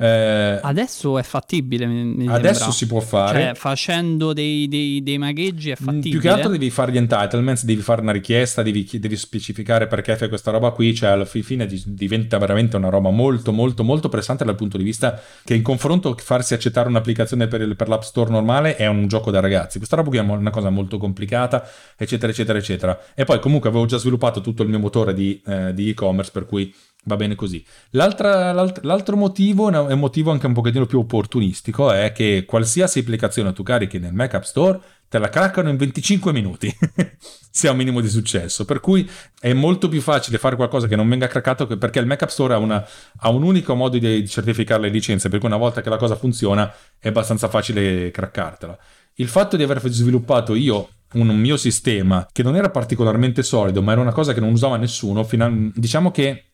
[0.02, 1.86] eh, adesso è fattibile.
[1.86, 2.72] Adesso sembra.
[2.72, 3.42] si può fare.
[3.44, 6.10] Cioè, facendo dei, dei, dei, magheggi è fattibile.
[6.10, 10.18] Più che altro devi fare gli entitlements, devi fare una richiesta, devi, devi specificare perché
[10.18, 10.96] fai questa roba qui.
[10.96, 15.22] Cioè, alla fine diventa veramente una roba molto, molto, molto pressante dal punto di vista
[15.44, 19.40] che in confronto farsi accettare un'applicazione per, per l'App Store normale è un gioco da
[19.40, 19.78] ragazzi.
[19.78, 21.64] Questa roba qui è una cosa molto complicata,
[21.96, 23.00] eccetera, eccetera, eccetera.
[23.14, 26.48] E poi comunque avevo già sviluppato tutto il mio motore di, eh, di e-commerce, per
[26.48, 27.66] cui Va bene così.
[27.92, 33.54] l'alt- l'altro motivo, è un motivo anche un pochettino più opportunistico, è che qualsiasi applicazione
[33.54, 36.74] tu carichi nel Mac App Store te la craccano in 25 minuti,
[37.52, 38.66] se ha un minimo di successo.
[38.66, 39.10] Per cui
[39.40, 42.54] è molto più facile fare qualcosa che non venga craccato perché il Mac App Store
[42.54, 42.88] ha, una,
[43.18, 46.16] ha un unico modo di certificare le licenze, per cui una volta che la cosa
[46.16, 48.78] funziona è abbastanza facile craccartela.
[49.16, 53.92] Il fatto di aver sviluppato io un mio sistema che non era particolarmente solido, ma
[53.92, 56.51] era una cosa che non usava nessuno, a, diciamo che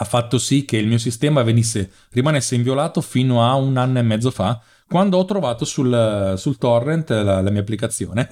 [0.00, 4.02] ha fatto sì che il mio sistema venisse, rimanesse inviolato fino a un anno e
[4.02, 8.26] mezzo fa, quando ho trovato sul, sul torrent la, la, mia applicazione,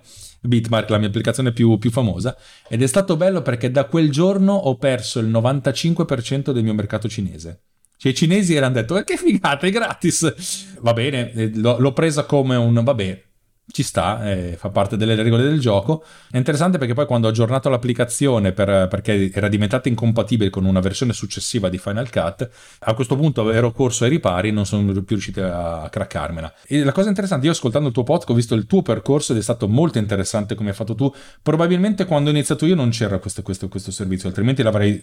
[0.40, 2.36] Bitmark, la mia applicazione più, più, famosa,
[2.68, 7.08] ed è stato bello perché da quel giorno ho perso il 95% del mio mercato
[7.08, 7.62] cinese.
[7.96, 10.78] Cioè i cinesi erano detto, eh, che figata, è gratis!
[10.80, 13.24] Va bene, eh, l'ho, presa come un, vabbè,
[13.70, 16.04] ci sta, eh, fa parte delle regole del gioco.
[16.30, 20.80] È interessante perché poi quando ho aggiornato l'applicazione per, perché era diventata incompatibile con una
[20.80, 22.48] versione successiva di Final Cut,
[22.80, 26.52] a questo punto ero corso ai ripari e non sono più riuscito a craccarmela.
[26.66, 29.38] E la cosa interessante, io ascoltando il tuo podcast ho visto il tuo percorso ed
[29.38, 31.12] è stato molto interessante come hai fatto tu.
[31.42, 35.02] Probabilmente quando ho iniziato io non c'era questo, questo, questo servizio, altrimenti l'avrei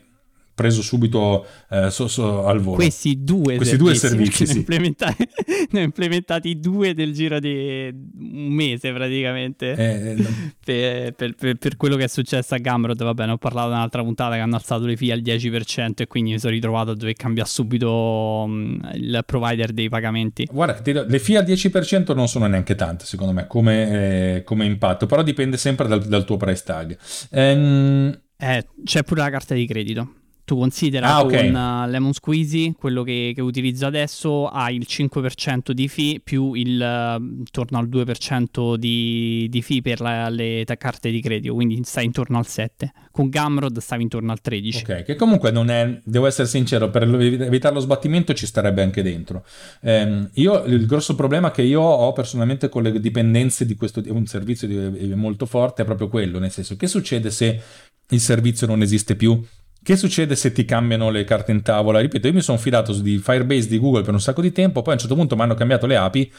[0.58, 2.78] preso subito eh, so, so, al volo.
[2.78, 4.54] Questi due Questi servizi, due servizi sì.
[4.54, 5.28] ne, implementati,
[5.70, 10.28] ne ho implementati due del giro di un mese praticamente eh, no.
[10.66, 13.04] per, per, per, per, quello che è successo a Gumroad.
[13.04, 16.08] Vabbè, ne ho parlato in un'altra puntata che hanno alzato le fee al 10% e
[16.08, 20.50] quindi mi sono ritrovato a dover cambiare subito um, il provider dei pagamenti.
[20.52, 25.06] Guarda, le fee al 10% non sono neanche tante secondo me come, eh, come impatto,
[25.06, 26.98] però dipende sempre dal, dal tuo price tag.
[27.30, 28.22] Ehm...
[28.40, 30.17] Eh, c'è pure la carta di credito
[30.48, 31.52] tu considera ah, okay.
[31.52, 36.54] con uh, Lemon Squeezy, quello che, che, utilizzo adesso, ha il 5% di fee più
[36.54, 41.82] il uh, intorno al 2% di, di fee per la, le carte di credito, quindi
[41.84, 42.68] stai intorno al 7%.
[43.12, 44.78] Con Gumroad stavi intorno al 13%.
[44.78, 49.04] Ok, che comunque non è, devo essere sincero, per evitare lo sbattimento ci starebbe anche
[49.04, 49.44] dentro.
[49.82, 54.26] Um, io, il grosso problema che io ho personalmente con le dipendenze di questo un
[54.26, 57.62] servizio di, molto forte è proprio quello, nel senso che succede se
[58.10, 59.44] il servizio non esiste più?
[59.82, 62.00] Che succede se ti cambiano le carte in tavola?
[62.00, 64.92] Ripeto, io mi sono fidato di Firebase di Google per un sacco di tempo, poi
[64.92, 66.32] a un certo punto mi hanno cambiato le api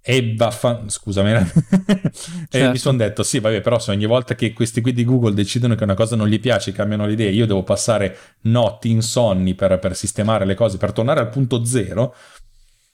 [0.00, 0.88] e baffan...
[0.88, 1.60] scusami, certo.
[2.56, 5.34] e mi sono detto, sì, vabbè, però se ogni volta che questi qui di Google
[5.34, 9.78] decidono che una cosa non gli piace, cambiano l'idea, io devo passare notti insonni per,
[9.78, 12.14] per sistemare le cose, per tornare al punto zero,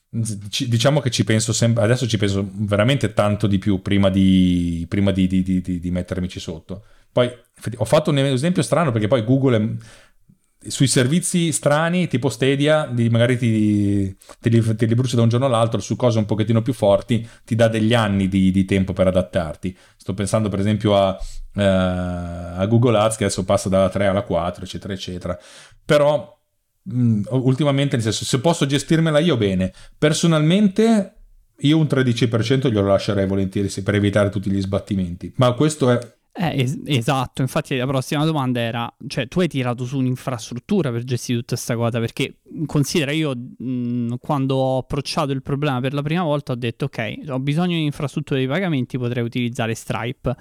[0.08, 5.12] diciamo che ci penso sempre, adesso ci penso veramente tanto di più prima di, prima
[5.12, 6.84] di, di, di mettermici sotto.
[7.14, 7.30] Poi
[7.76, 13.38] ho fatto un esempio strano perché poi Google è, sui servizi strani tipo Stadia magari
[13.38, 16.72] ti, te, li, te, li, brucia da un giorno all'altro su cose un pochettino più
[16.72, 19.76] forti ti dà degli anni di, di tempo per adattarti.
[19.96, 24.22] Sto pensando per esempio a, uh, a, Google Ads che adesso passa dalla 3 alla
[24.22, 25.38] 4 eccetera eccetera.
[25.84, 26.36] Però
[26.82, 31.14] mh, mm, ultimamente nel senso se posso gestirmela io bene personalmente
[31.58, 35.32] io un 13% glielo lascerei volentieri per evitare tutti gli sbattimenti.
[35.36, 35.98] Ma questo è
[36.36, 41.04] eh, es- esatto, infatti la prossima domanda era, cioè tu hai tirato su un'infrastruttura per
[41.04, 46.02] gestire tutta questa cosa, perché considera io mh, quando ho approcciato il problema per la
[46.02, 50.36] prima volta ho detto ok, ho bisogno di un'infrastruttura di pagamenti, potrei utilizzare Stripe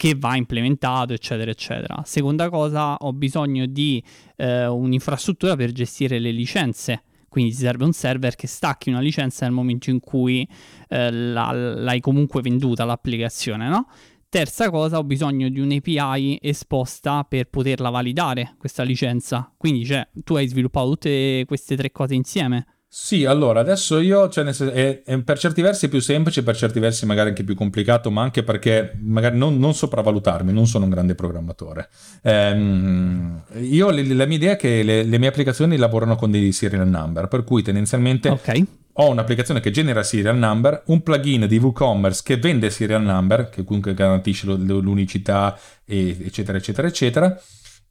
[0.00, 2.02] che va implementato, eccetera, eccetera.
[2.06, 4.02] Seconda cosa, ho bisogno di
[4.36, 7.02] eh, un'infrastruttura per gestire le licenze.
[7.28, 10.48] Quindi ti serve un server che stacchi una licenza nel momento in cui
[10.88, 13.86] eh, la, l'hai comunque venduta l'applicazione, no?
[14.30, 19.52] Terza cosa, ho bisogno di un'API esposta per poterla validare questa licenza.
[19.56, 22.64] Quindi, cioè, tu hai sviluppato tutte queste tre cose insieme.
[22.86, 27.06] Sì, allora adesso io, cioè, è, è, per certi versi più semplice, per certi versi
[27.06, 31.16] magari anche più complicato, ma anche perché magari non, non sopravvalutarmi, non sono un grande
[31.16, 31.88] programmatore.
[32.22, 36.88] Ehm, io la mia idea è che le, le, mie applicazioni lavorano con dei serial
[36.88, 38.64] number, per cui tendenzialmente okay.
[38.92, 43.64] Ho un'applicazione che genera serial number, un plugin di WooCommerce che vende serial number, che
[43.64, 47.40] comunque garantisce l'unicità, eccetera, eccetera, eccetera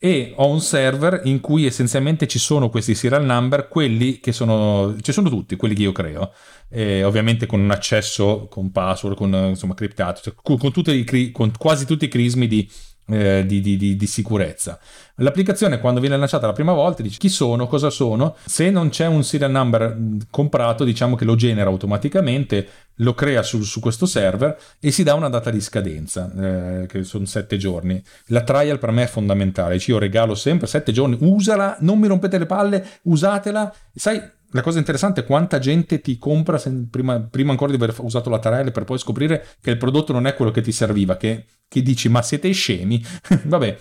[0.01, 4.95] e ho un server in cui essenzialmente ci sono questi serial number, quelli che sono,
[5.01, 6.31] ci sono tutti, quelli che io creo,
[6.69, 11.51] eh, ovviamente con un accesso con password, con insomma criptato, cioè, con, con, i, con,
[11.57, 12.69] quasi tutti i crismi di,
[13.09, 14.79] eh, di, di, di, sicurezza.
[15.15, 19.05] L'applicazione quando viene lanciata la prima volta dice chi sono, cosa sono, se non c'è
[19.05, 19.97] un serial number
[20.29, 25.13] comprato diciamo che lo genera automaticamente, lo crea su, su questo server e si dà
[25.13, 28.01] una data di scadenza, eh, che sono sette giorni.
[28.27, 32.37] La trial per me è fondamentale, io regalo sempre sette giorni, usala, non mi rompete
[32.37, 37.51] le palle, usatela, sai la cosa interessante è quanta gente ti compra se, prima, prima,
[37.51, 40.51] ancora di aver usato la trial per poi scoprire che il prodotto non è quello
[40.51, 43.03] che ti serviva, che, che dici ma siete scemi?
[43.43, 43.77] Vabbè,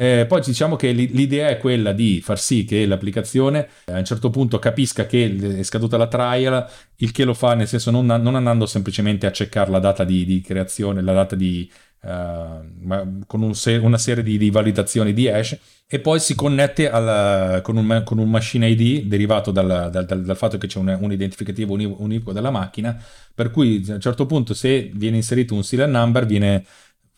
[0.00, 4.30] eh, poi diciamo che l'idea è quella di far sì che l'applicazione a un certo
[4.30, 8.34] punto capisca che è scaduta la trial, il che lo fa nel senso non, non
[8.34, 13.54] andando semplicemente a checkare la data di, di creazione, la data di, uh, con un
[13.54, 18.00] se- una serie di, di, validazioni di hash e poi si connette alla, con, un,
[18.02, 21.74] con, un, machine ID derivato dal, dal, dal, dal fatto che c'è un, un identificativo
[21.74, 22.96] unico della macchina,
[23.34, 26.64] per cui a un certo punto se viene inserito un serial number viene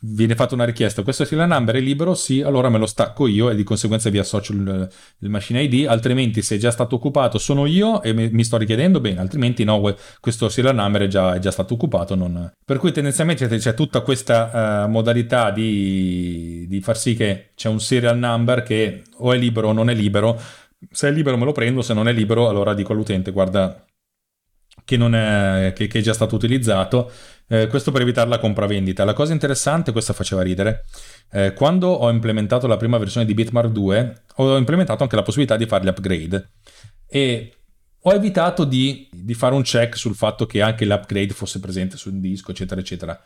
[0.04, 3.50] viene fatta una richiesta, questo serial number è libero, sì, allora me lo stacco io
[3.50, 4.88] e di conseguenza vi associo il,
[5.18, 9.00] il machine ID, altrimenti se è già stato occupato sono io e mi, sto richiedendo,
[9.00, 12.16] bene, altrimenti no, questo serial number è già, è già stato occupato.
[12.16, 12.52] Non...
[12.64, 17.80] Per cui tendenzialmente c'è tutta questa uh, modalità di, di far sì che c'è un
[17.80, 20.40] serial number che o è libero o non è libero,
[20.90, 23.84] se è libero me lo prendo, se non è libero allora dico all'utente guarda
[24.84, 27.10] che, è, che, che è già stato utilizzato
[27.48, 29.04] eh, questo per evitare la compravendita.
[29.04, 30.84] La cosa interessante, questa faceva ridere,
[31.32, 35.56] eh, quando ho implementato la prima versione di Bitmark 2, ho implementato anche la possibilità
[35.56, 36.50] di fare gli upgrade
[37.06, 37.56] e
[38.04, 42.14] ho evitato di, di fare un check sul fatto che anche l'upgrade fosse presente sul
[42.14, 43.20] disco, eccetera, eccetera.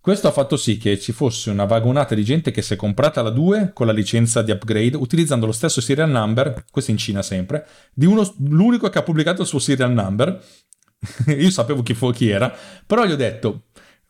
[0.00, 3.20] Questo ha fatto sì che ci fosse una vagonata di gente che si è comprata
[3.20, 7.20] la 2 con la licenza di upgrade utilizzando lo stesso serial number, questo in Cina
[7.20, 10.42] sempre, di uno, l'unico che ha pubblicato il suo serial number
[11.26, 12.54] io sapevo chi, fu, chi era,
[12.86, 13.67] però gli ho detto,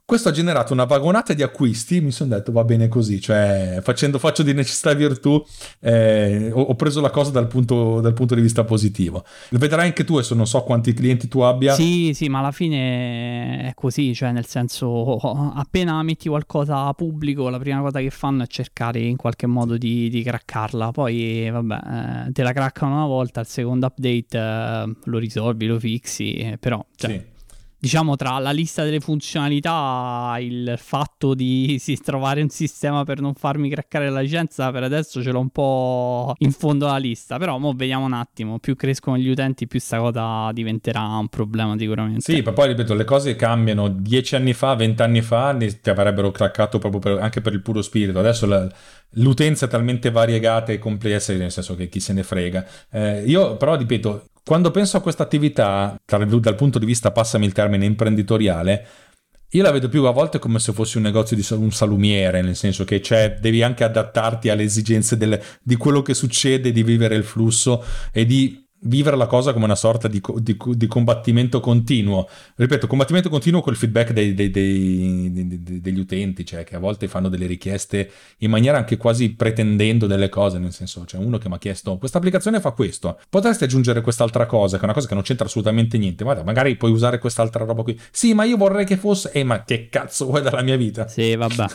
[0.09, 4.19] questo ha generato una vagonata di acquisti, mi sono detto va bene così, cioè facendo,
[4.19, 5.45] faccio di necessità virtù,
[5.81, 9.23] eh, ho, ho, preso la cosa dal punto, dal punto, di vista positivo.
[9.51, 11.75] Lo vedrai anche tu, adesso non so quanti clienti tu abbia.
[11.75, 15.17] Sì, sì, ma alla fine è così, cioè nel senso
[15.55, 20.09] appena metti qualcosa pubblico, la prima cosa che fanno è cercare in qualche modo di,
[20.09, 25.19] di craccarla, poi vabbè, eh, te la craccano una volta, al secondo update eh, lo
[25.19, 26.83] risolvi, lo fixi, eh, però...
[26.97, 27.37] Cioè, sì
[27.81, 33.35] diciamo tra la lista delle funzionalità il fatto di sì, trovare un sistema per non
[33.35, 37.39] farmi craccare la licenza per adesso ce l'ho un po' in fondo alla lista.
[37.39, 38.59] Però mo vediamo un attimo.
[38.59, 42.21] Più crescono gli utenti più sta cosa diventerà un problema sicuramente.
[42.21, 43.89] Sì ma poi ripeto le cose cambiano.
[43.89, 48.19] Dieci anni fa vent'anni fa ti avrebbero craccato proprio per, anche per il puro spirito.
[48.19, 48.69] Adesso la,
[49.13, 52.67] l'utenza è talmente variegata e complessa nel senso che chi se ne frega.
[52.91, 57.53] Eh, io però ripeto quando penso a questa attività, dal punto di vista, passami il
[57.53, 58.87] termine, imprenditoriale,
[59.51, 62.57] io la vedo più a volte come se fosse un negozio di un salumiere, nel
[62.57, 67.15] senso che cioè, devi anche adattarti alle esigenze del, di quello che succede, di vivere
[67.15, 72.29] il flusso e di vivere la cosa come una sorta di, di, di, combattimento continuo.
[72.55, 77.29] Ripeto, combattimento continuo col feedback dei, dei, dei, degli utenti, cioè che a volte fanno
[77.29, 81.49] delle richieste in maniera anche quasi pretendendo delle cose, nel senso, c'è cioè uno che
[81.49, 85.09] mi ha chiesto questa applicazione fa questo, potresti aggiungere quest'altra cosa, che è una cosa
[85.09, 87.99] che non c'entra assolutamente niente, guarda, magari puoi usare quest'altra roba qui.
[88.11, 89.31] Sì, ma io vorrei che fosse...
[89.33, 91.09] Eh, ma che cazzo vuoi dalla mia vita?
[91.09, 91.67] Sì, vabbè.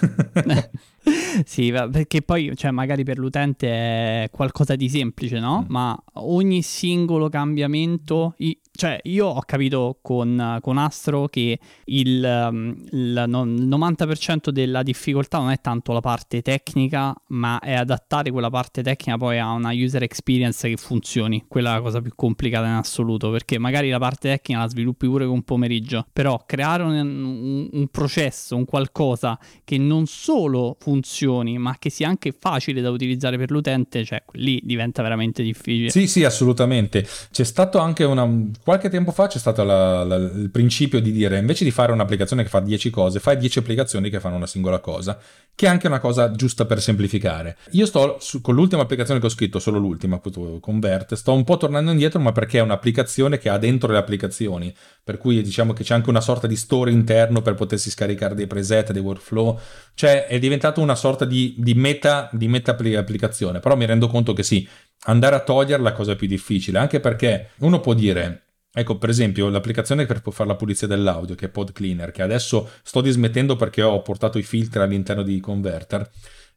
[1.45, 5.61] sì, perché poi, cioè, magari per l'utente è qualcosa di semplice, no?
[5.63, 5.65] Mm.
[5.67, 8.35] Ma ogni singolo cambiamento,
[8.71, 15.51] cioè, io ho capito con, con Astro che il, um, il, 90% della difficoltà non
[15.51, 20.03] è tanto la parte tecnica, ma è adattare quella parte tecnica poi a una user
[20.03, 21.45] experience che funzioni.
[21.47, 25.07] Quella è la cosa più complicata in assoluto, perché magari la parte tecnica la sviluppi
[25.07, 30.77] pure con un pomeriggio, però creare un, un, un processo, un qualcosa che non solo
[30.79, 35.41] funziona, funzioni, ma che sia anche facile da utilizzare per l'utente, cioè lì diventa veramente
[35.41, 35.89] difficile.
[35.89, 37.05] Sì, sì, assolutamente.
[37.31, 38.29] C'è stato anche una...
[38.63, 42.43] qualche tempo fa c'è stato la, la, il principio di dire invece di fare un'applicazione
[42.43, 45.19] che fa 10 cose, fai 10 applicazioni che fanno una singola cosa,
[45.55, 47.57] che è anche una cosa giusta per semplificare.
[47.71, 51.43] Io sto su, con l'ultima applicazione che ho scritto, solo l'ultima, appunto, Convert, sto un
[51.43, 54.73] po' tornando indietro, ma perché è un'applicazione che ha dentro le applicazioni,
[55.03, 58.47] per cui diciamo che c'è anche una sorta di store interno per potersi scaricare dei
[58.47, 59.59] preset, dei workflow,
[59.93, 64.33] cioè è diventato una sorta di, di meta, di meta applicazione, però mi rendo conto
[64.33, 64.67] che sì,
[65.05, 68.43] andare a togliere è la cosa più difficile, anche perché uno può dire
[68.75, 72.67] Ecco, per esempio, l'applicazione per fare la pulizia dell'audio, che è Pod Cleaner, che adesso
[72.81, 76.09] sto dismettendo perché ho portato i filtri all'interno di Converter.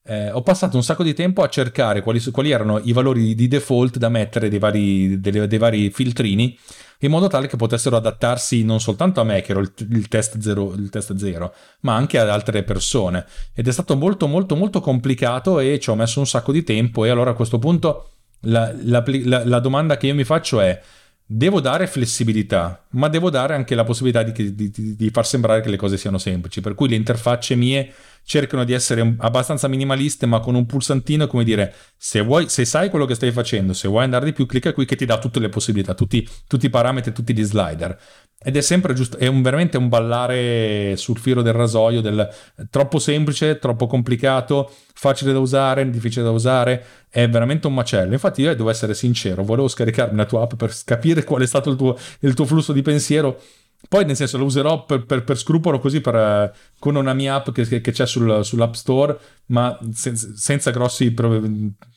[0.03, 3.49] Eh, ho passato un sacco di tempo a cercare quali, quali erano i valori di
[3.49, 6.57] default da mettere dei vari, dei, dei vari filtrini
[7.01, 10.38] in modo tale che potessero adattarsi non soltanto a me, che ero il, il, test
[10.38, 13.24] zero, il test zero, ma anche ad altre persone.
[13.55, 17.05] Ed è stato molto, molto, molto complicato e ci ho messo un sacco di tempo.
[17.05, 18.11] E allora a questo punto
[18.42, 20.80] la, la, la, la domanda che io mi faccio è:
[21.24, 25.70] devo dare flessibilità, ma devo dare anche la possibilità di, di, di, far sembrare che
[25.70, 26.61] le cose siano semplici.
[26.61, 27.92] Per cui le interfacce mie
[28.27, 32.91] cercano di essere abbastanza minimaliste, ma con un pulsantino, come dire, se, vuoi, se sai
[32.91, 35.39] quello che stai facendo, se vuoi andare di più, clicca qui che ti dà tutte
[35.39, 37.97] le possibilità, tutti, tutti i parametri, tutti gli slider.
[38.39, 42.29] Ed è sempre giusto, è un, veramente un ballare sul filo del rasoio, del
[42.68, 48.12] troppo semplice, troppo complicato, facile da usare, difficile da usare, è veramente un macello.
[48.12, 51.70] Infatti io devo essere sincero, volevo scaricarmi la tua app per capire qual è stato
[51.70, 53.41] il tuo, il tuo flusso di pensiero
[53.89, 57.37] poi, nel senso, lo userò per, per, per scrupolo così per, eh, con una mia
[57.37, 61.14] app che, che c'è sul, sull'App Store, ma senza, senza grossi.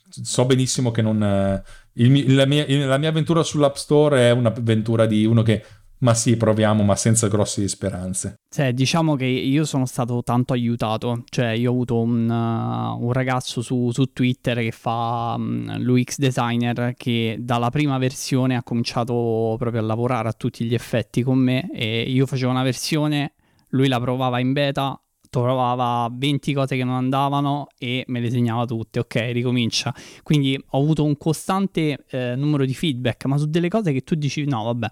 [0.09, 1.23] So benissimo che non.
[1.23, 1.63] Eh,
[1.93, 5.63] il, la, mia, la mia avventura sull'App Store è un'avventura di uno che
[5.99, 8.35] ma sì, proviamo, ma senza grosse speranze.
[8.49, 11.23] Cioè, diciamo che io sono stato tanto aiutato.
[11.29, 16.17] Cioè, io ho avuto un, uh, un ragazzo su, su, Twitter che fa um, l'UX
[16.17, 21.37] designer che dalla prima versione ha cominciato proprio a lavorare a tutti gli effetti con
[21.37, 23.33] me e io facevo una versione,
[23.69, 28.65] lui la provava in beta, trovava 20 cose che non andavano e me le segnava
[28.65, 29.93] tutte, ok, ricomincia.
[30.23, 34.15] Quindi ho avuto un costante eh, numero di feedback, ma su delle cose che tu
[34.15, 34.87] dici no, vabbè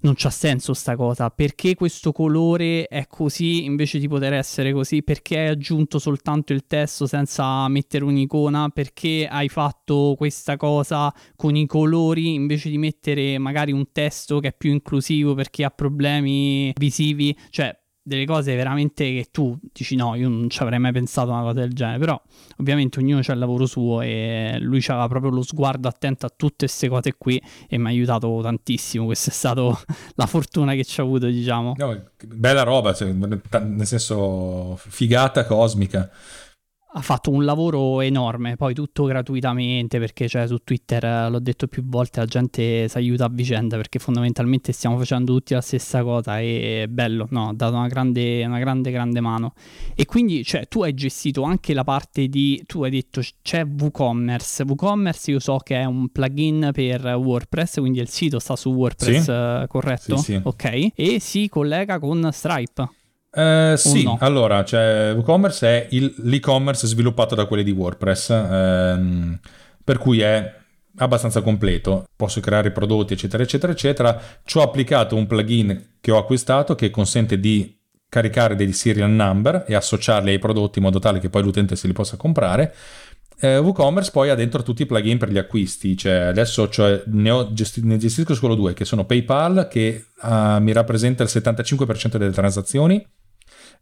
[0.00, 1.30] non c'ha senso sta cosa.
[1.30, 5.02] Perché questo colore è così invece di poter essere così?
[5.02, 8.68] Perché hai aggiunto soltanto il testo senza mettere un'icona?
[8.68, 14.48] Perché hai fatto questa cosa con i colori invece di mettere magari un testo che
[14.48, 17.36] è più inclusivo perché ha problemi visivi?
[17.50, 21.34] Cioè, delle cose veramente che tu dici no, io non ci avrei mai pensato a
[21.34, 22.20] una cosa del genere, però
[22.58, 26.66] ovviamente ognuno ha il lavoro suo e lui aveva proprio lo sguardo attento a tutte
[26.66, 29.62] queste cose qui e mi ha aiutato tantissimo, questa è stata
[30.16, 31.74] la fortuna che ci ha avuto diciamo.
[31.76, 36.10] No, bella roba, cioè, nel senso figata cosmica
[36.92, 41.68] ha fatto un lavoro enorme, poi tutto gratuitamente perché cioè, su Twitter eh, l'ho detto
[41.68, 46.02] più volte la gente si aiuta a vicenda perché fondamentalmente stiamo facendo tutti la stessa
[46.02, 49.54] cosa e è bello, no, ha dato una grande, una grande, grande mano.
[49.94, 54.64] E quindi cioè, tu hai gestito anche la parte di, tu hai detto c'è WooCommerce,
[54.64, 59.22] WooCommerce io so che è un plugin per WordPress, quindi il sito sta su WordPress,
[59.22, 59.30] sì.
[59.30, 60.16] Eh, corretto?
[60.16, 60.40] Sì, sì.
[60.42, 62.88] Ok, e si collega con Stripe.
[63.32, 64.18] Eh, sì, no?
[64.20, 69.38] allora, cioè, WooCommerce è il, l'e-commerce sviluppato da quelli di WordPress, ehm,
[69.84, 70.58] per cui è
[70.96, 74.20] abbastanza completo, posso creare prodotti, eccetera, eccetera, eccetera.
[74.44, 77.78] Ci ho applicato un plugin che ho acquistato che consente di
[78.08, 81.86] caricare dei serial number e associarli ai prodotti in modo tale che poi l'utente se
[81.86, 82.74] li possa comprare.
[83.42, 87.48] Eh, WooCommerce poi ha dentro tutti i plugin per gli acquisti, cioè adesso cioè, ne,
[87.52, 92.32] gesti- ne, gestisco solo due, che sono PayPal, che uh, mi rappresenta il 75% delle
[92.32, 93.02] transazioni,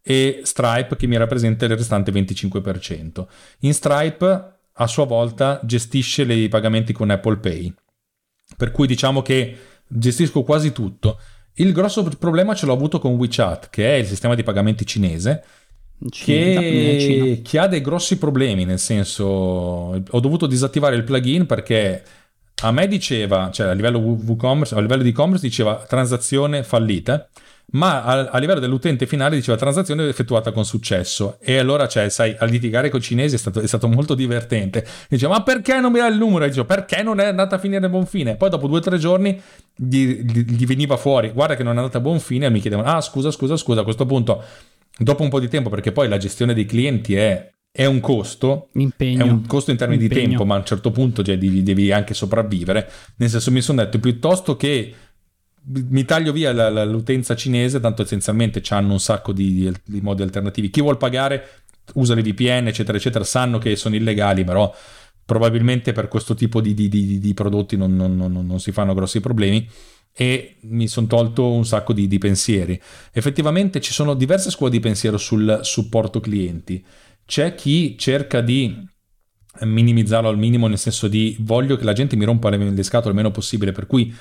[0.02, 3.26] e Stripe che mi rappresenta il restante 25%.
[3.60, 7.74] In Stripe a sua volta gestisce i pagamenti con Apple Pay,
[8.56, 11.18] per cui diciamo che gestisco quasi tutto.
[11.54, 15.44] Il grosso problema ce l'ho avuto con WeChat, che è il sistema di pagamenti cinese,
[16.10, 22.04] che, che, ha dei grossi problemi, nel senso ho dovuto disattivare il plugin perché
[22.62, 27.28] a me diceva, cioè a livello WooCommerce, a livello di e-commerce diceva transazione fallita
[27.70, 31.36] ma a, a, livello dell'utente finale diceva transazione effettuata con successo.
[31.40, 34.86] E allora cioè sai a litigare con i cinesi è stato, è stato molto divertente.
[35.08, 36.44] Diceva ma perché non mi dà il numero?
[36.44, 38.36] E dicevo perché non è andata a finire a buon fine?
[38.36, 39.40] Poi dopo due o tre giorni
[39.74, 42.88] gli, gli, veniva fuori guarda che non è andata a buon fine e mi chiedevano
[42.88, 44.42] ah scusa scusa scusa a questo punto
[44.98, 47.48] dopo un po' di tempo perché poi la gestione dei clienti è
[47.78, 49.24] è un costo, Impegno.
[49.24, 50.20] è un costo in termini Impegno.
[50.20, 52.90] di tempo, ma a un certo punto cioè, devi, devi, anche sopravvivere.
[53.18, 54.92] Nel senso, mi sono detto piuttosto che
[55.62, 60.22] mi taglio via la, la, l'utenza cinese, tanto essenzialmente hanno un sacco di, di, modi
[60.22, 60.70] alternativi.
[60.70, 61.46] Chi vuol pagare
[61.94, 64.74] usa le VPN, eccetera, eccetera, sanno che sono illegali, però
[65.24, 68.92] probabilmente per questo tipo di, di, di, di prodotti non, non, non, non, si fanno
[68.92, 69.68] grossi problemi
[70.12, 72.80] e mi sono tolto un sacco di, pensieri.
[73.12, 76.84] Effettivamente ci sono diverse scuole di pensiero sul supporto clienti.
[77.28, 78.74] C'è chi cerca di
[79.60, 83.10] minimizzarlo al minimo, nel senso di voglio che la gente mi rompa le, le scatole
[83.10, 84.16] il meno possibile, per cui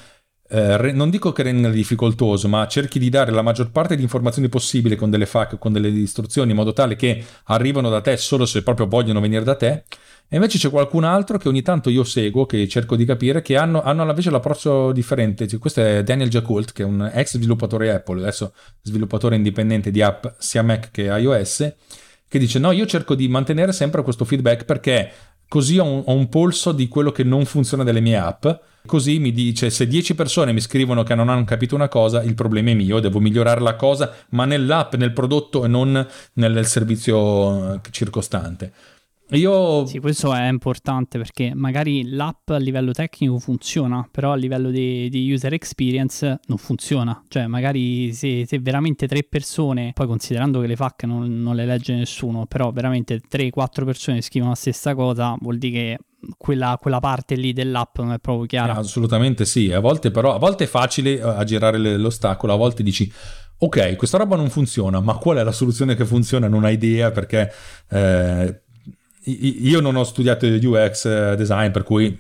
[0.50, 4.50] eh, non dico che renda difficoltoso, ma cerchi di dare la maggior parte di informazioni
[4.50, 8.46] possibile con delle FAQ, con delle istruzioni, in modo tale che arrivano da te solo
[8.46, 9.86] se proprio vogliono venire da te.
[10.28, 13.56] E invece c'è qualcun altro che ogni tanto io seguo, che cerco di capire, che
[13.56, 15.48] hanno, hanno invece l'approccio differente.
[15.60, 20.26] Questo è Daniel Jakult, che è un ex sviluppatore Apple, adesso sviluppatore indipendente di app
[20.40, 21.74] sia Mac che iOS,
[22.28, 25.12] che dice no, io cerco di mantenere sempre questo feedback perché
[25.48, 28.46] così ho un, ho un polso di quello che non funziona delle mie app
[28.88, 32.34] Così mi dice se 10 persone mi scrivono che non hanno capito una cosa, il
[32.36, 37.74] problema è mio, devo migliorare la cosa, ma nell'app, nel prodotto e non nel servizio
[37.74, 38.72] eh, circostante.
[39.32, 39.86] Io...
[39.86, 45.10] Sì, questo è importante perché magari l'app a livello tecnico funziona, però a livello di,
[45.10, 47.22] di user experience non funziona.
[47.28, 51.66] Cioè, magari se, se, veramente tre persone, poi considerando che le FAC non, non le
[51.66, 55.98] legge nessuno, però veramente 3-4 persone scrivono la stessa cosa, vuol dire che
[56.38, 58.76] quella, quella, parte lì dell'app non è proprio chiara.
[58.76, 62.82] Eh, assolutamente sì, a volte però a volte è facile eh, aggirare l'ostacolo, a volte
[62.82, 63.12] dici
[63.60, 66.48] ok, questa roba non funziona, ma qual è la soluzione che funziona?
[66.48, 67.52] Non hai idea perché
[67.90, 68.62] eh,
[69.32, 72.18] io non ho studiato UX eh, design, per cui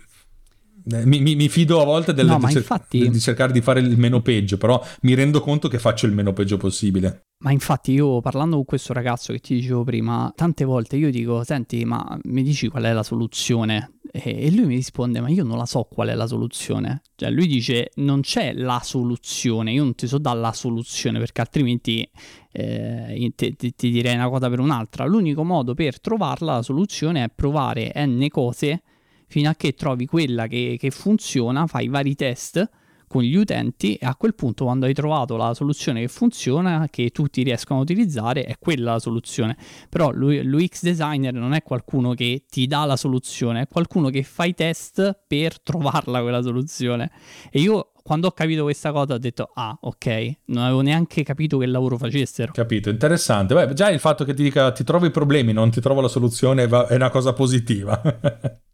[0.87, 3.09] mi, mi, mi, fido a volte del, no, di, cer- infatti...
[3.09, 6.33] di, cercare di fare il meno peggio, però mi rendo conto che faccio il meno
[6.33, 7.27] peggio possibile.
[7.39, 11.43] Ma infatti io parlando con questo ragazzo che ti dicevo prima, tante volte io dico,
[11.43, 13.91] senti, ma mi dici qual è la soluzione?
[14.11, 17.01] E lui mi risponde, ma io non la so qual è la soluzione.
[17.15, 21.41] Cioè lui dice, non c'è la soluzione, io non ti so dare la soluzione perché
[21.41, 22.09] altrimenti
[22.51, 25.05] eh, ti, ti, ti direi una cosa per un'altra.
[25.05, 28.81] L'unico modo per trovarla, la soluzione, è provare n cose
[29.27, 32.69] fino a che trovi quella che, che funziona, fai vari test
[33.07, 37.09] con gli utenti e a quel punto quando hai trovato la soluzione che funziona, che
[37.09, 39.57] tutti riescono a utilizzare, è quella la soluzione.
[39.89, 44.43] Però l'UX designer non è qualcuno che ti dà la soluzione, è qualcuno che fa
[44.43, 47.09] i test per trovarla quella soluzione.
[47.49, 51.57] E io quando ho capito questa cosa ho detto ah ok non avevo neanche capito
[51.57, 55.11] che lavoro facessero capito interessante Beh, già il fatto che ti dica ti trovo i
[55.11, 58.01] problemi non ti trovo la soluzione è una cosa positiva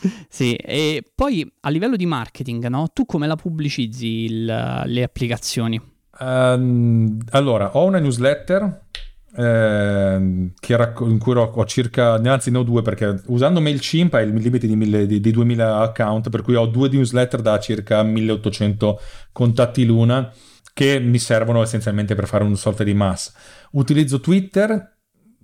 [0.28, 2.88] sì, e poi a livello di marketing, no?
[2.92, 4.44] Tu come la pubblicizzi il,
[4.84, 5.80] le applicazioni?
[6.18, 8.84] Um, allora, ho una newsletter
[9.38, 14.26] eh, racco- in cui ho, ho, circa, anzi ne ho due perché usando MailChimp hai
[14.26, 18.02] il limite di, mille, di, di 2000 account, per cui ho due newsletter da circa
[18.02, 19.00] 1800
[19.32, 20.32] contatti l'una
[20.72, 23.32] che mi servono essenzialmente per fare una sorta di mass.
[23.72, 24.94] Utilizzo Twitter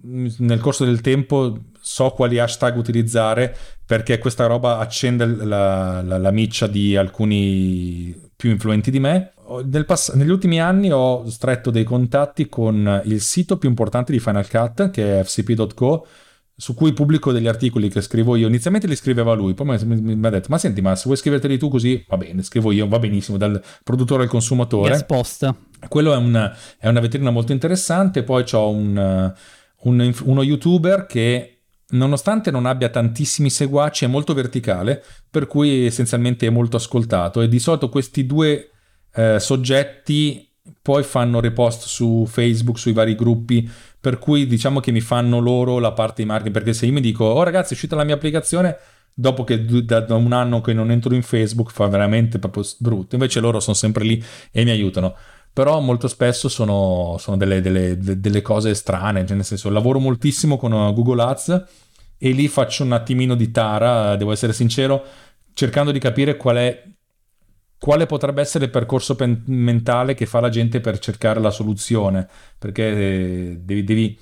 [0.05, 3.57] nel corso del tempo so quali hashtag utilizzare
[3.93, 9.35] perché questa roba accende la, la, la miccia di alcuni più influenti di me.
[9.67, 14.19] Nel pass- negli ultimi anni ho stretto dei contatti con il sito più importante di
[14.19, 16.07] Final Cut che è fcp.co
[16.57, 18.47] su cui pubblico degli articoli che scrivo io.
[18.47, 21.19] Inizialmente li scriveva lui, poi mi, mi, mi ha detto: Ma senti, ma se vuoi
[21.19, 24.93] scriverteli tu così, va bene, scrivo io, va benissimo, dal produttore al consumatore.
[24.93, 25.55] Yes, post.
[25.87, 28.23] Quello è, un, è, una vetrina molto interessante.
[28.23, 29.35] Poi ho un
[29.83, 31.52] un, uno youtuber che
[31.93, 37.41] nonostante non abbia tantissimi seguaci è molto verticale, per cui essenzialmente è molto ascoltato.
[37.41, 38.71] E di solito questi due
[39.15, 40.49] eh, soggetti
[40.81, 43.69] poi fanno repost su Facebook, sui vari gruppi,
[44.01, 47.01] per cui diciamo che mi fanno loro la parte di marketing, perché se io mi
[47.01, 48.77] dico, oh ragazzi è uscita la mia applicazione,
[49.15, 53.41] dopo che da, un anno che non entro in Facebook fa veramente proprio brutto, invece
[53.41, 55.15] loro sono sempre lì e mi aiutano
[55.53, 60.57] però molto spesso sono, sono delle, delle, delle, cose strane, cioè nel senso lavoro moltissimo
[60.57, 61.65] con uh, Google Ads
[62.17, 65.05] e lì faccio un attimino di tara, devo essere sincero,
[65.53, 66.83] cercando di capire qual è,
[67.79, 72.29] quale potrebbe essere il percorso pen- mentale che fa la gente per cercare la soluzione,
[72.59, 74.19] perché eh, devi, devi,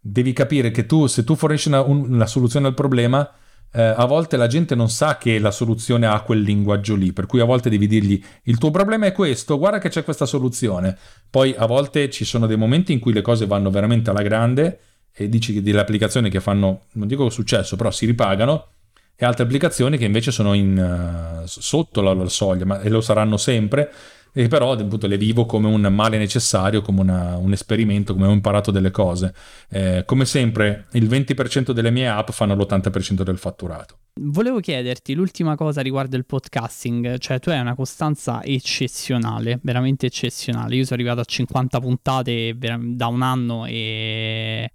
[0.00, 3.30] devi, capire che tu, se tu fornisci una, un, una soluzione al problema,
[3.76, 7.26] eh, a volte la gente non sa che la soluzione ha quel linguaggio lì, per
[7.26, 10.96] cui a volte devi dirgli il tuo problema è questo, guarda che c'è questa soluzione.
[11.28, 14.78] Poi a volte ci sono dei momenti in cui le cose vanno veramente alla grande
[15.12, 18.68] e dici delle applicazioni che fanno, non dico successo, però si ripagano
[19.16, 23.00] e altre applicazioni che invece sono in, uh, sotto la, la soglia ma, e lo
[23.00, 23.90] saranno sempre
[24.36, 28.32] e però appunto le vivo come un male necessario, come una, un esperimento, come ho
[28.32, 29.32] imparato delle cose.
[29.70, 33.98] Eh, come sempre, il 20% delle mie app fanno l'80% del fatturato.
[34.20, 40.74] Volevo chiederti l'ultima cosa riguardo il podcasting, cioè tu hai una costanza eccezionale, veramente eccezionale.
[40.74, 44.68] Io sono arrivato a 50 puntate da un anno e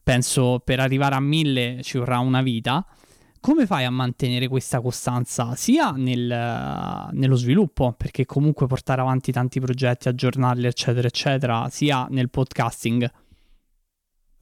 [0.00, 2.86] penso per arrivare a 1000 ci vorrà una vita.
[3.42, 9.58] Come fai a mantenere questa costanza sia nel, nello sviluppo, perché comunque portare avanti tanti
[9.58, 13.10] progetti, aggiornarli, eccetera, eccetera, sia nel podcasting?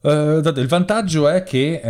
[0.03, 1.81] Uh, il vantaggio è che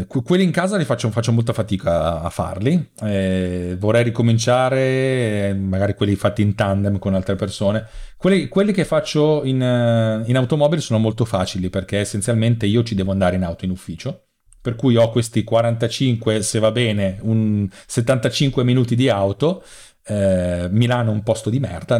[0.00, 2.90] eh, quelli in casa li faccio, faccio molta fatica a, farli.
[3.02, 7.86] Eh, vorrei ricominciare, eh, magari quelli fatti in tandem con altre persone.
[8.16, 12.96] Quelli, quelli che faccio in, uh, in, automobile sono molto facili perché essenzialmente io ci
[12.96, 14.30] devo andare in auto in ufficio.
[14.64, 19.62] Per cui ho questi 45, se va bene, un 75 minuti di auto.
[20.06, 21.98] Eh, Milano è un posto di merda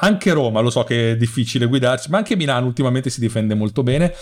[0.00, 3.82] anche Roma, lo so che è difficile guidarci, ma anche Milano ultimamente si difende molto
[3.82, 4.14] bene.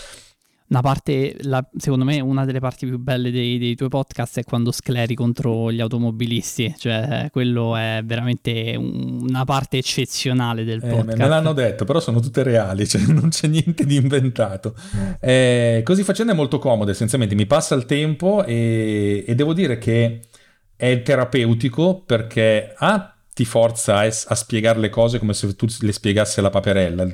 [0.69, 4.43] Una parte, la, secondo me, una delle parti più belle dei, dei, tuoi podcast è
[4.43, 11.17] quando scleri contro gli automobilisti, cioè quello è veramente una parte eccezionale del eh, podcast.
[11.17, 14.75] Me l'hanno detto, però sono tutte reali, cioè non c'è niente di inventato.
[15.21, 19.77] Eh, così facendo è molto comodo, essenzialmente mi passa il tempo e, e devo dire
[19.77, 20.19] che
[20.75, 25.91] è terapeutico perché ha ti forza a, a, spiegare le cose come se tu le
[25.91, 27.05] spiegassi alla paperella.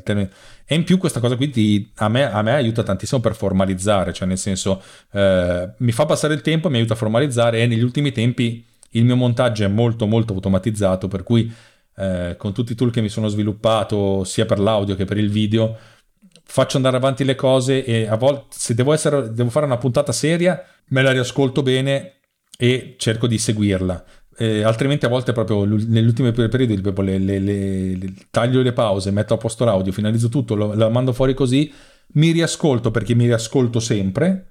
[0.66, 4.14] E in più questa cosa qui ti, a, me, a, me, aiuta tantissimo per formalizzare,
[4.14, 7.84] cioè nel senso eh, mi fa passare il tempo, mi aiuta a formalizzare e negli
[7.84, 11.54] ultimi tempi il mio montaggio è molto molto automatizzato, per cui
[11.98, 15.30] eh, con tutti i tool che mi sono sviluppato sia per l'audio che per il
[15.30, 15.78] video
[16.46, 20.14] faccio andare avanti le cose e a volte se devo, essere, devo fare una puntata
[20.14, 22.20] seria me la riascolto bene
[22.58, 24.04] e cerco di seguirla
[24.38, 29.34] eh, altrimenti a volte proprio negli ultimi periodi le, le, le, taglio le pause, metto
[29.34, 31.72] a posto l'audio, finalizzo tutto, lo, lo mando fuori così,
[32.14, 34.48] mi riascolto perché mi riascolto sempre,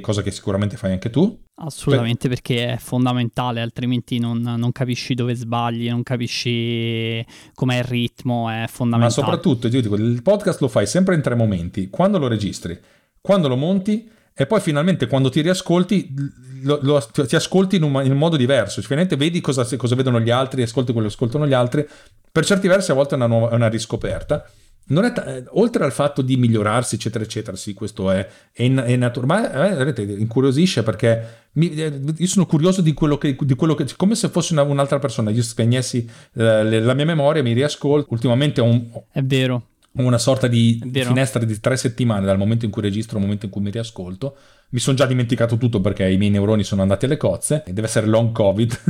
[0.00, 1.40] cosa che sicuramente fai anche tu.
[1.54, 2.40] Assolutamente per...
[2.40, 8.66] perché è fondamentale, altrimenti non, non, capisci dove sbagli, non capisci com'è il ritmo, è
[8.68, 9.02] fondamentale.
[9.02, 12.78] Ma soprattutto, io dico, il podcast lo fai sempre in tre momenti, quando lo registri,
[13.20, 16.14] quando lo monti e poi finalmente quando ti riascolti
[16.62, 20.20] lo, lo, ti ascolti in un, in un, modo diverso, finalmente vedi cosa, cosa, vedono
[20.20, 21.86] gli altri, ascolti quello che ascoltano gli altri,
[22.30, 24.44] per certi versi a volte è una, nuova, è una riscoperta.
[24.84, 29.50] T- eh, oltre al fatto di migliorarsi, eccetera, eccetera, sì, questo è, è, è naturale,
[29.52, 33.74] ma eh, vedete, incuriosisce perché mi, eh, io sono curioso di quello che, di quello
[33.74, 38.12] che come se fosse una, un'altra persona, io spegnessi eh, la mia memoria, mi riascolto,
[38.12, 38.88] ultimamente ho un...
[39.10, 43.22] È vero una sorta di finestra di tre settimane dal momento in cui registro al
[43.22, 44.36] momento in cui mi riascolto.
[44.70, 47.88] Mi sono già dimenticato tutto perché i miei neuroni sono andati alle cozze e deve
[47.88, 48.80] essere long covid,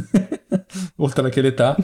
[0.96, 1.76] oltre che l'età.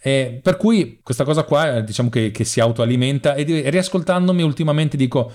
[0.00, 5.30] E per cui questa cosa qua diciamo che, che si autoalimenta e riascoltandomi ultimamente dico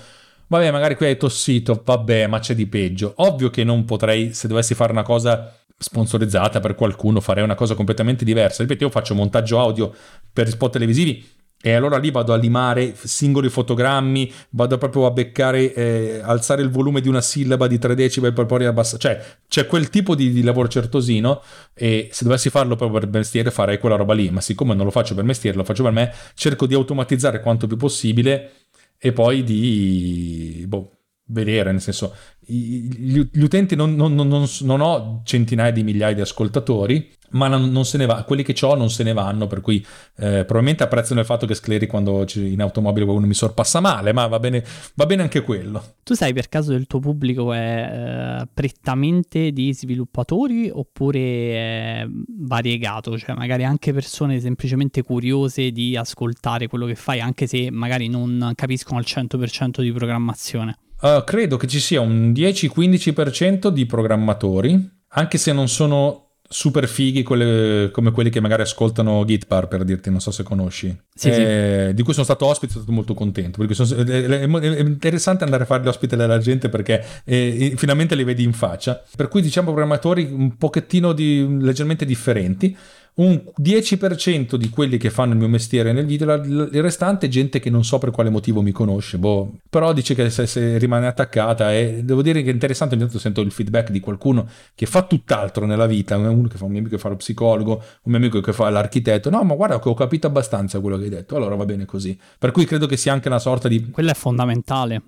[0.48, 3.12] vabbè magari qui hai tossito, vabbè ma c'è di peggio.
[3.16, 7.74] Ovvio che non potrei, se dovessi fare una cosa sponsorizzata per qualcuno, farei una cosa
[7.74, 8.62] completamente diversa.
[8.62, 9.94] Ripeto, io faccio montaggio audio
[10.32, 15.74] per spot televisivi e allora lì vado a limare singoli fotogrammi, vado proprio a beccare,
[15.74, 19.00] eh, alzare il volume di una sillaba di 3 decibel per poi abbassare.
[19.00, 21.42] Cioè, c'è quel tipo di, di, lavoro certosino
[21.74, 24.30] e se dovessi farlo proprio per mestiere farei quella roba lì.
[24.30, 27.66] Ma siccome non lo faccio per mestiere, lo faccio per me, cerco di automatizzare quanto
[27.66, 28.52] più possibile
[28.96, 30.64] e poi di...
[30.68, 30.92] Boh,
[31.30, 36.20] vedere, nel senso, gli, gli utenti non, non, non, non, ho centinaia di migliaia di
[36.20, 39.84] ascoltatori, ma non, se ne va, quelli che ho non se ne vanno, per cui
[40.16, 44.26] eh, probabilmente apprezzano il fatto che scleri quando in automobile qualcuno mi sorpassa male, ma
[44.26, 44.64] va bene,
[44.94, 45.94] va bene anche quello.
[46.02, 52.06] Tu sai per caso il tuo pubblico è eh, prettamente di sviluppatori oppure è
[52.38, 58.08] variegato, cioè magari anche persone semplicemente curiose di ascoltare quello che fai, anche se magari
[58.08, 60.78] non capiscono al 100% di programmazione?
[61.00, 67.22] Uh, credo che ci sia un 10-15% di programmatori, anche se non sono super fighi
[67.22, 70.98] quelle, come quelli che magari ascoltano Gitpar per dirti, non so se conosci.
[71.14, 71.94] Sì, eh, sì.
[71.94, 75.64] Di cui sono stato ospite, sono stato molto contento perché sono, è, è, interessante andare
[75.64, 79.02] a fare gli ospiti della gente perché eh, finalmente li vedi in faccia.
[79.14, 82.76] Per cui diciamo programmatori un pochettino di, leggermente differenti
[83.18, 87.58] un 10% di quelli che fanno il mio mestiere nel video, il restante è gente
[87.58, 89.58] che non so per quale motivo mi conosce, boh.
[89.68, 93.18] però dice che se, se rimane attaccata e devo dire che è interessante, ogni tanto
[93.18, 96.80] sento il feedback di qualcuno che fa tutt'altro nella vita, uno che fa un mio
[96.80, 99.88] amico che fa lo psicologo, un mio amico che fa l'architetto, no ma guarda che
[99.88, 102.16] ho capito abbastanza quello che hai detto, allora va bene così.
[102.38, 103.90] Per cui credo che sia anche una sorta di...
[103.90, 105.02] Quello è fondamentale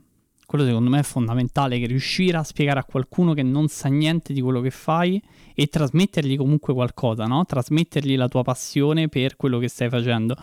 [0.50, 4.32] quello secondo me è fondamentale che riuscire a spiegare a qualcuno che non sa niente
[4.32, 5.22] di quello che fai
[5.54, 7.44] e trasmettergli comunque qualcosa, no?
[7.44, 10.34] Trasmettergli la tua passione per quello che stai facendo.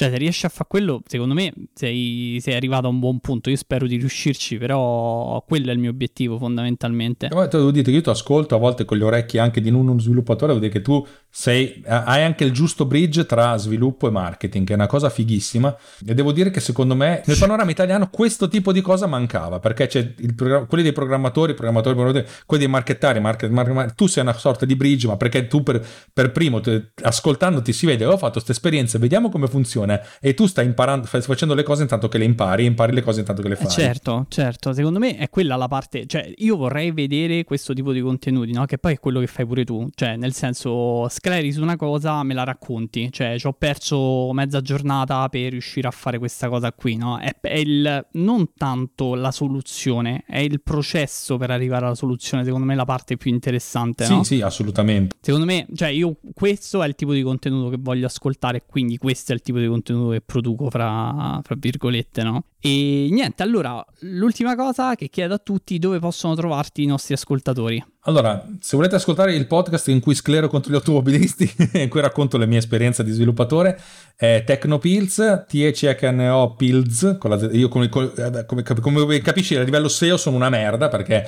[0.00, 3.50] Cioè, se riesci a fare quello, secondo me sei, sei, arrivato a un buon punto.
[3.50, 7.28] Io spero di riuscirci, però quello è il mio obiettivo fondamentalmente.
[7.30, 9.98] Ma te devo dire, io ti ascolto a volte con le orecchie anche di uno
[9.98, 14.66] sviluppatore, vuol dire che tu sei, hai anche il giusto bridge tra sviluppo e marketing,
[14.66, 15.76] che è una cosa fighissima.
[16.06, 19.86] E devo dire che secondo me nel panorama italiano questo tipo di cosa mancava, perché
[19.86, 24.32] c'è il, quelli dei programmatori, programmatori, programmatori, quelli dei markettari, market, market, tu sei una
[24.32, 28.32] sorta di bridge, ma perché tu per, per primo, te, ascoltandoti si vede, ho fatto
[28.32, 32.08] questa esperienza, vediamo come funziona funziona e tu stai imparando, stai facendo le cose intanto
[32.08, 33.68] che le impari, impari le cose intanto che le fai.
[33.68, 38.00] Certo, certo, secondo me è quella la parte, cioè io vorrei vedere questo tipo di
[38.00, 38.64] contenuti, no?
[38.64, 42.22] Che poi è quello che fai pure tu, cioè nel senso scleri su una cosa,
[42.22, 46.72] me la racconti, cioè ci ho perso mezza giornata per riuscire a fare questa cosa
[46.72, 47.18] qui, no?
[47.18, 52.66] È, è il, non tanto la soluzione, è il processo per arrivare alla soluzione, secondo
[52.66, 54.22] me è la parte più interessante, Sì, no?
[54.22, 55.16] sì, assolutamente.
[55.20, 59.32] Secondo me, cioè io questo è il tipo di contenuto che voglio ascoltare, quindi questo
[59.32, 62.44] è il tipo di contenuto che produco, fra, fra virgolette, no?
[62.62, 67.82] E niente, allora, l'ultima cosa che chiedo a tutti, dove possono trovarti i nostri ascoltatori?
[68.04, 72.38] Allora, se volete ascoltare il podcast in cui sclero contro gli automobilisti, in cui racconto
[72.38, 73.78] la mia esperienza di sviluppatore,
[74.16, 77.18] è Tecnopills, T-E-C-H-N-O Pills,
[77.52, 81.26] io come, come, come, capisci a livello SEO sono una merda perché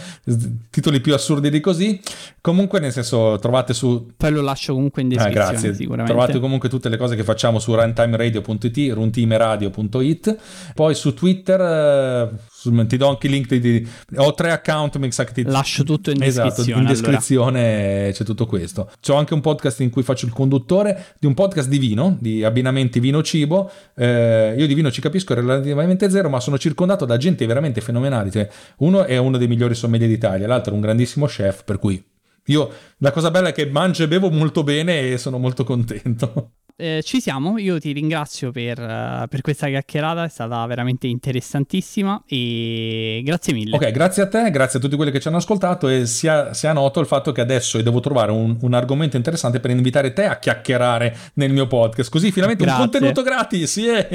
[0.71, 2.01] titoli più assurdi di così,
[2.41, 4.11] comunque nel senso trovate su...
[4.17, 5.75] Poi lo lascio comunque in descrizione ah, grazie.
[5.75, 6.13] sicuramente.
[6.13, 10.37] Trovate comunque tutte le cose che facciamo su runtimeradio.it, runtimeradio.it,
[10.75, 15.11] poi su Twitter eh, ti do anche il link di, di, ho tre account mi
[15.13, 18.13] sa che ti lascio tutto in esatto, descrizione in descrizione allora.
[18.13, 18.91] c'è tutto questo.
[19.01, 22.45] C'ho anche un podcast in cui faccio il conduttore di un podcast di vino di
[22.45, 27.17] abbinamenti vino cibo eh, io di vino ci capisco relativamente zero ma sono circondato da
[27.17, 28.31] gente veramente fenomenale.
[28.31, 28.49] Cioè,
[28.79, 32.03] uno è uno dei migliori sommelier d'Italia l'altro è un grandissimo chef per cui
[32.47, 36.53] io la cosa bella è che mangio e bevo molto bene e sono molto contento
[36.77, 42.23] eh, ci siamo, io ti ringrazio per, uh, per, questa chiacchierata, è stata veramente interessantissima
[42.27, 43.77] e grazie mille.
[43.77, 46.73] Ok, grazie a te, grazie a tutti quelli che ci hanno ascoltato e sia, sia
[46.73, 50.39] noto il fatto che adesso devo trovare un, un, argomento interessante per invitare te a
[50.39, 52.83] chiacchierare nel mio podcast, così finalmente grazie.
[52.83, 53.77] un contenuto gratis.
[53.77, 54.09] Yeah.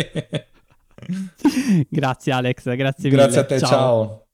[1.89, 3.21] grazie Alex, grazie mille.
[3.21, 3.69] Grazie a te, ciao.
[3.69, 4.26] ciao.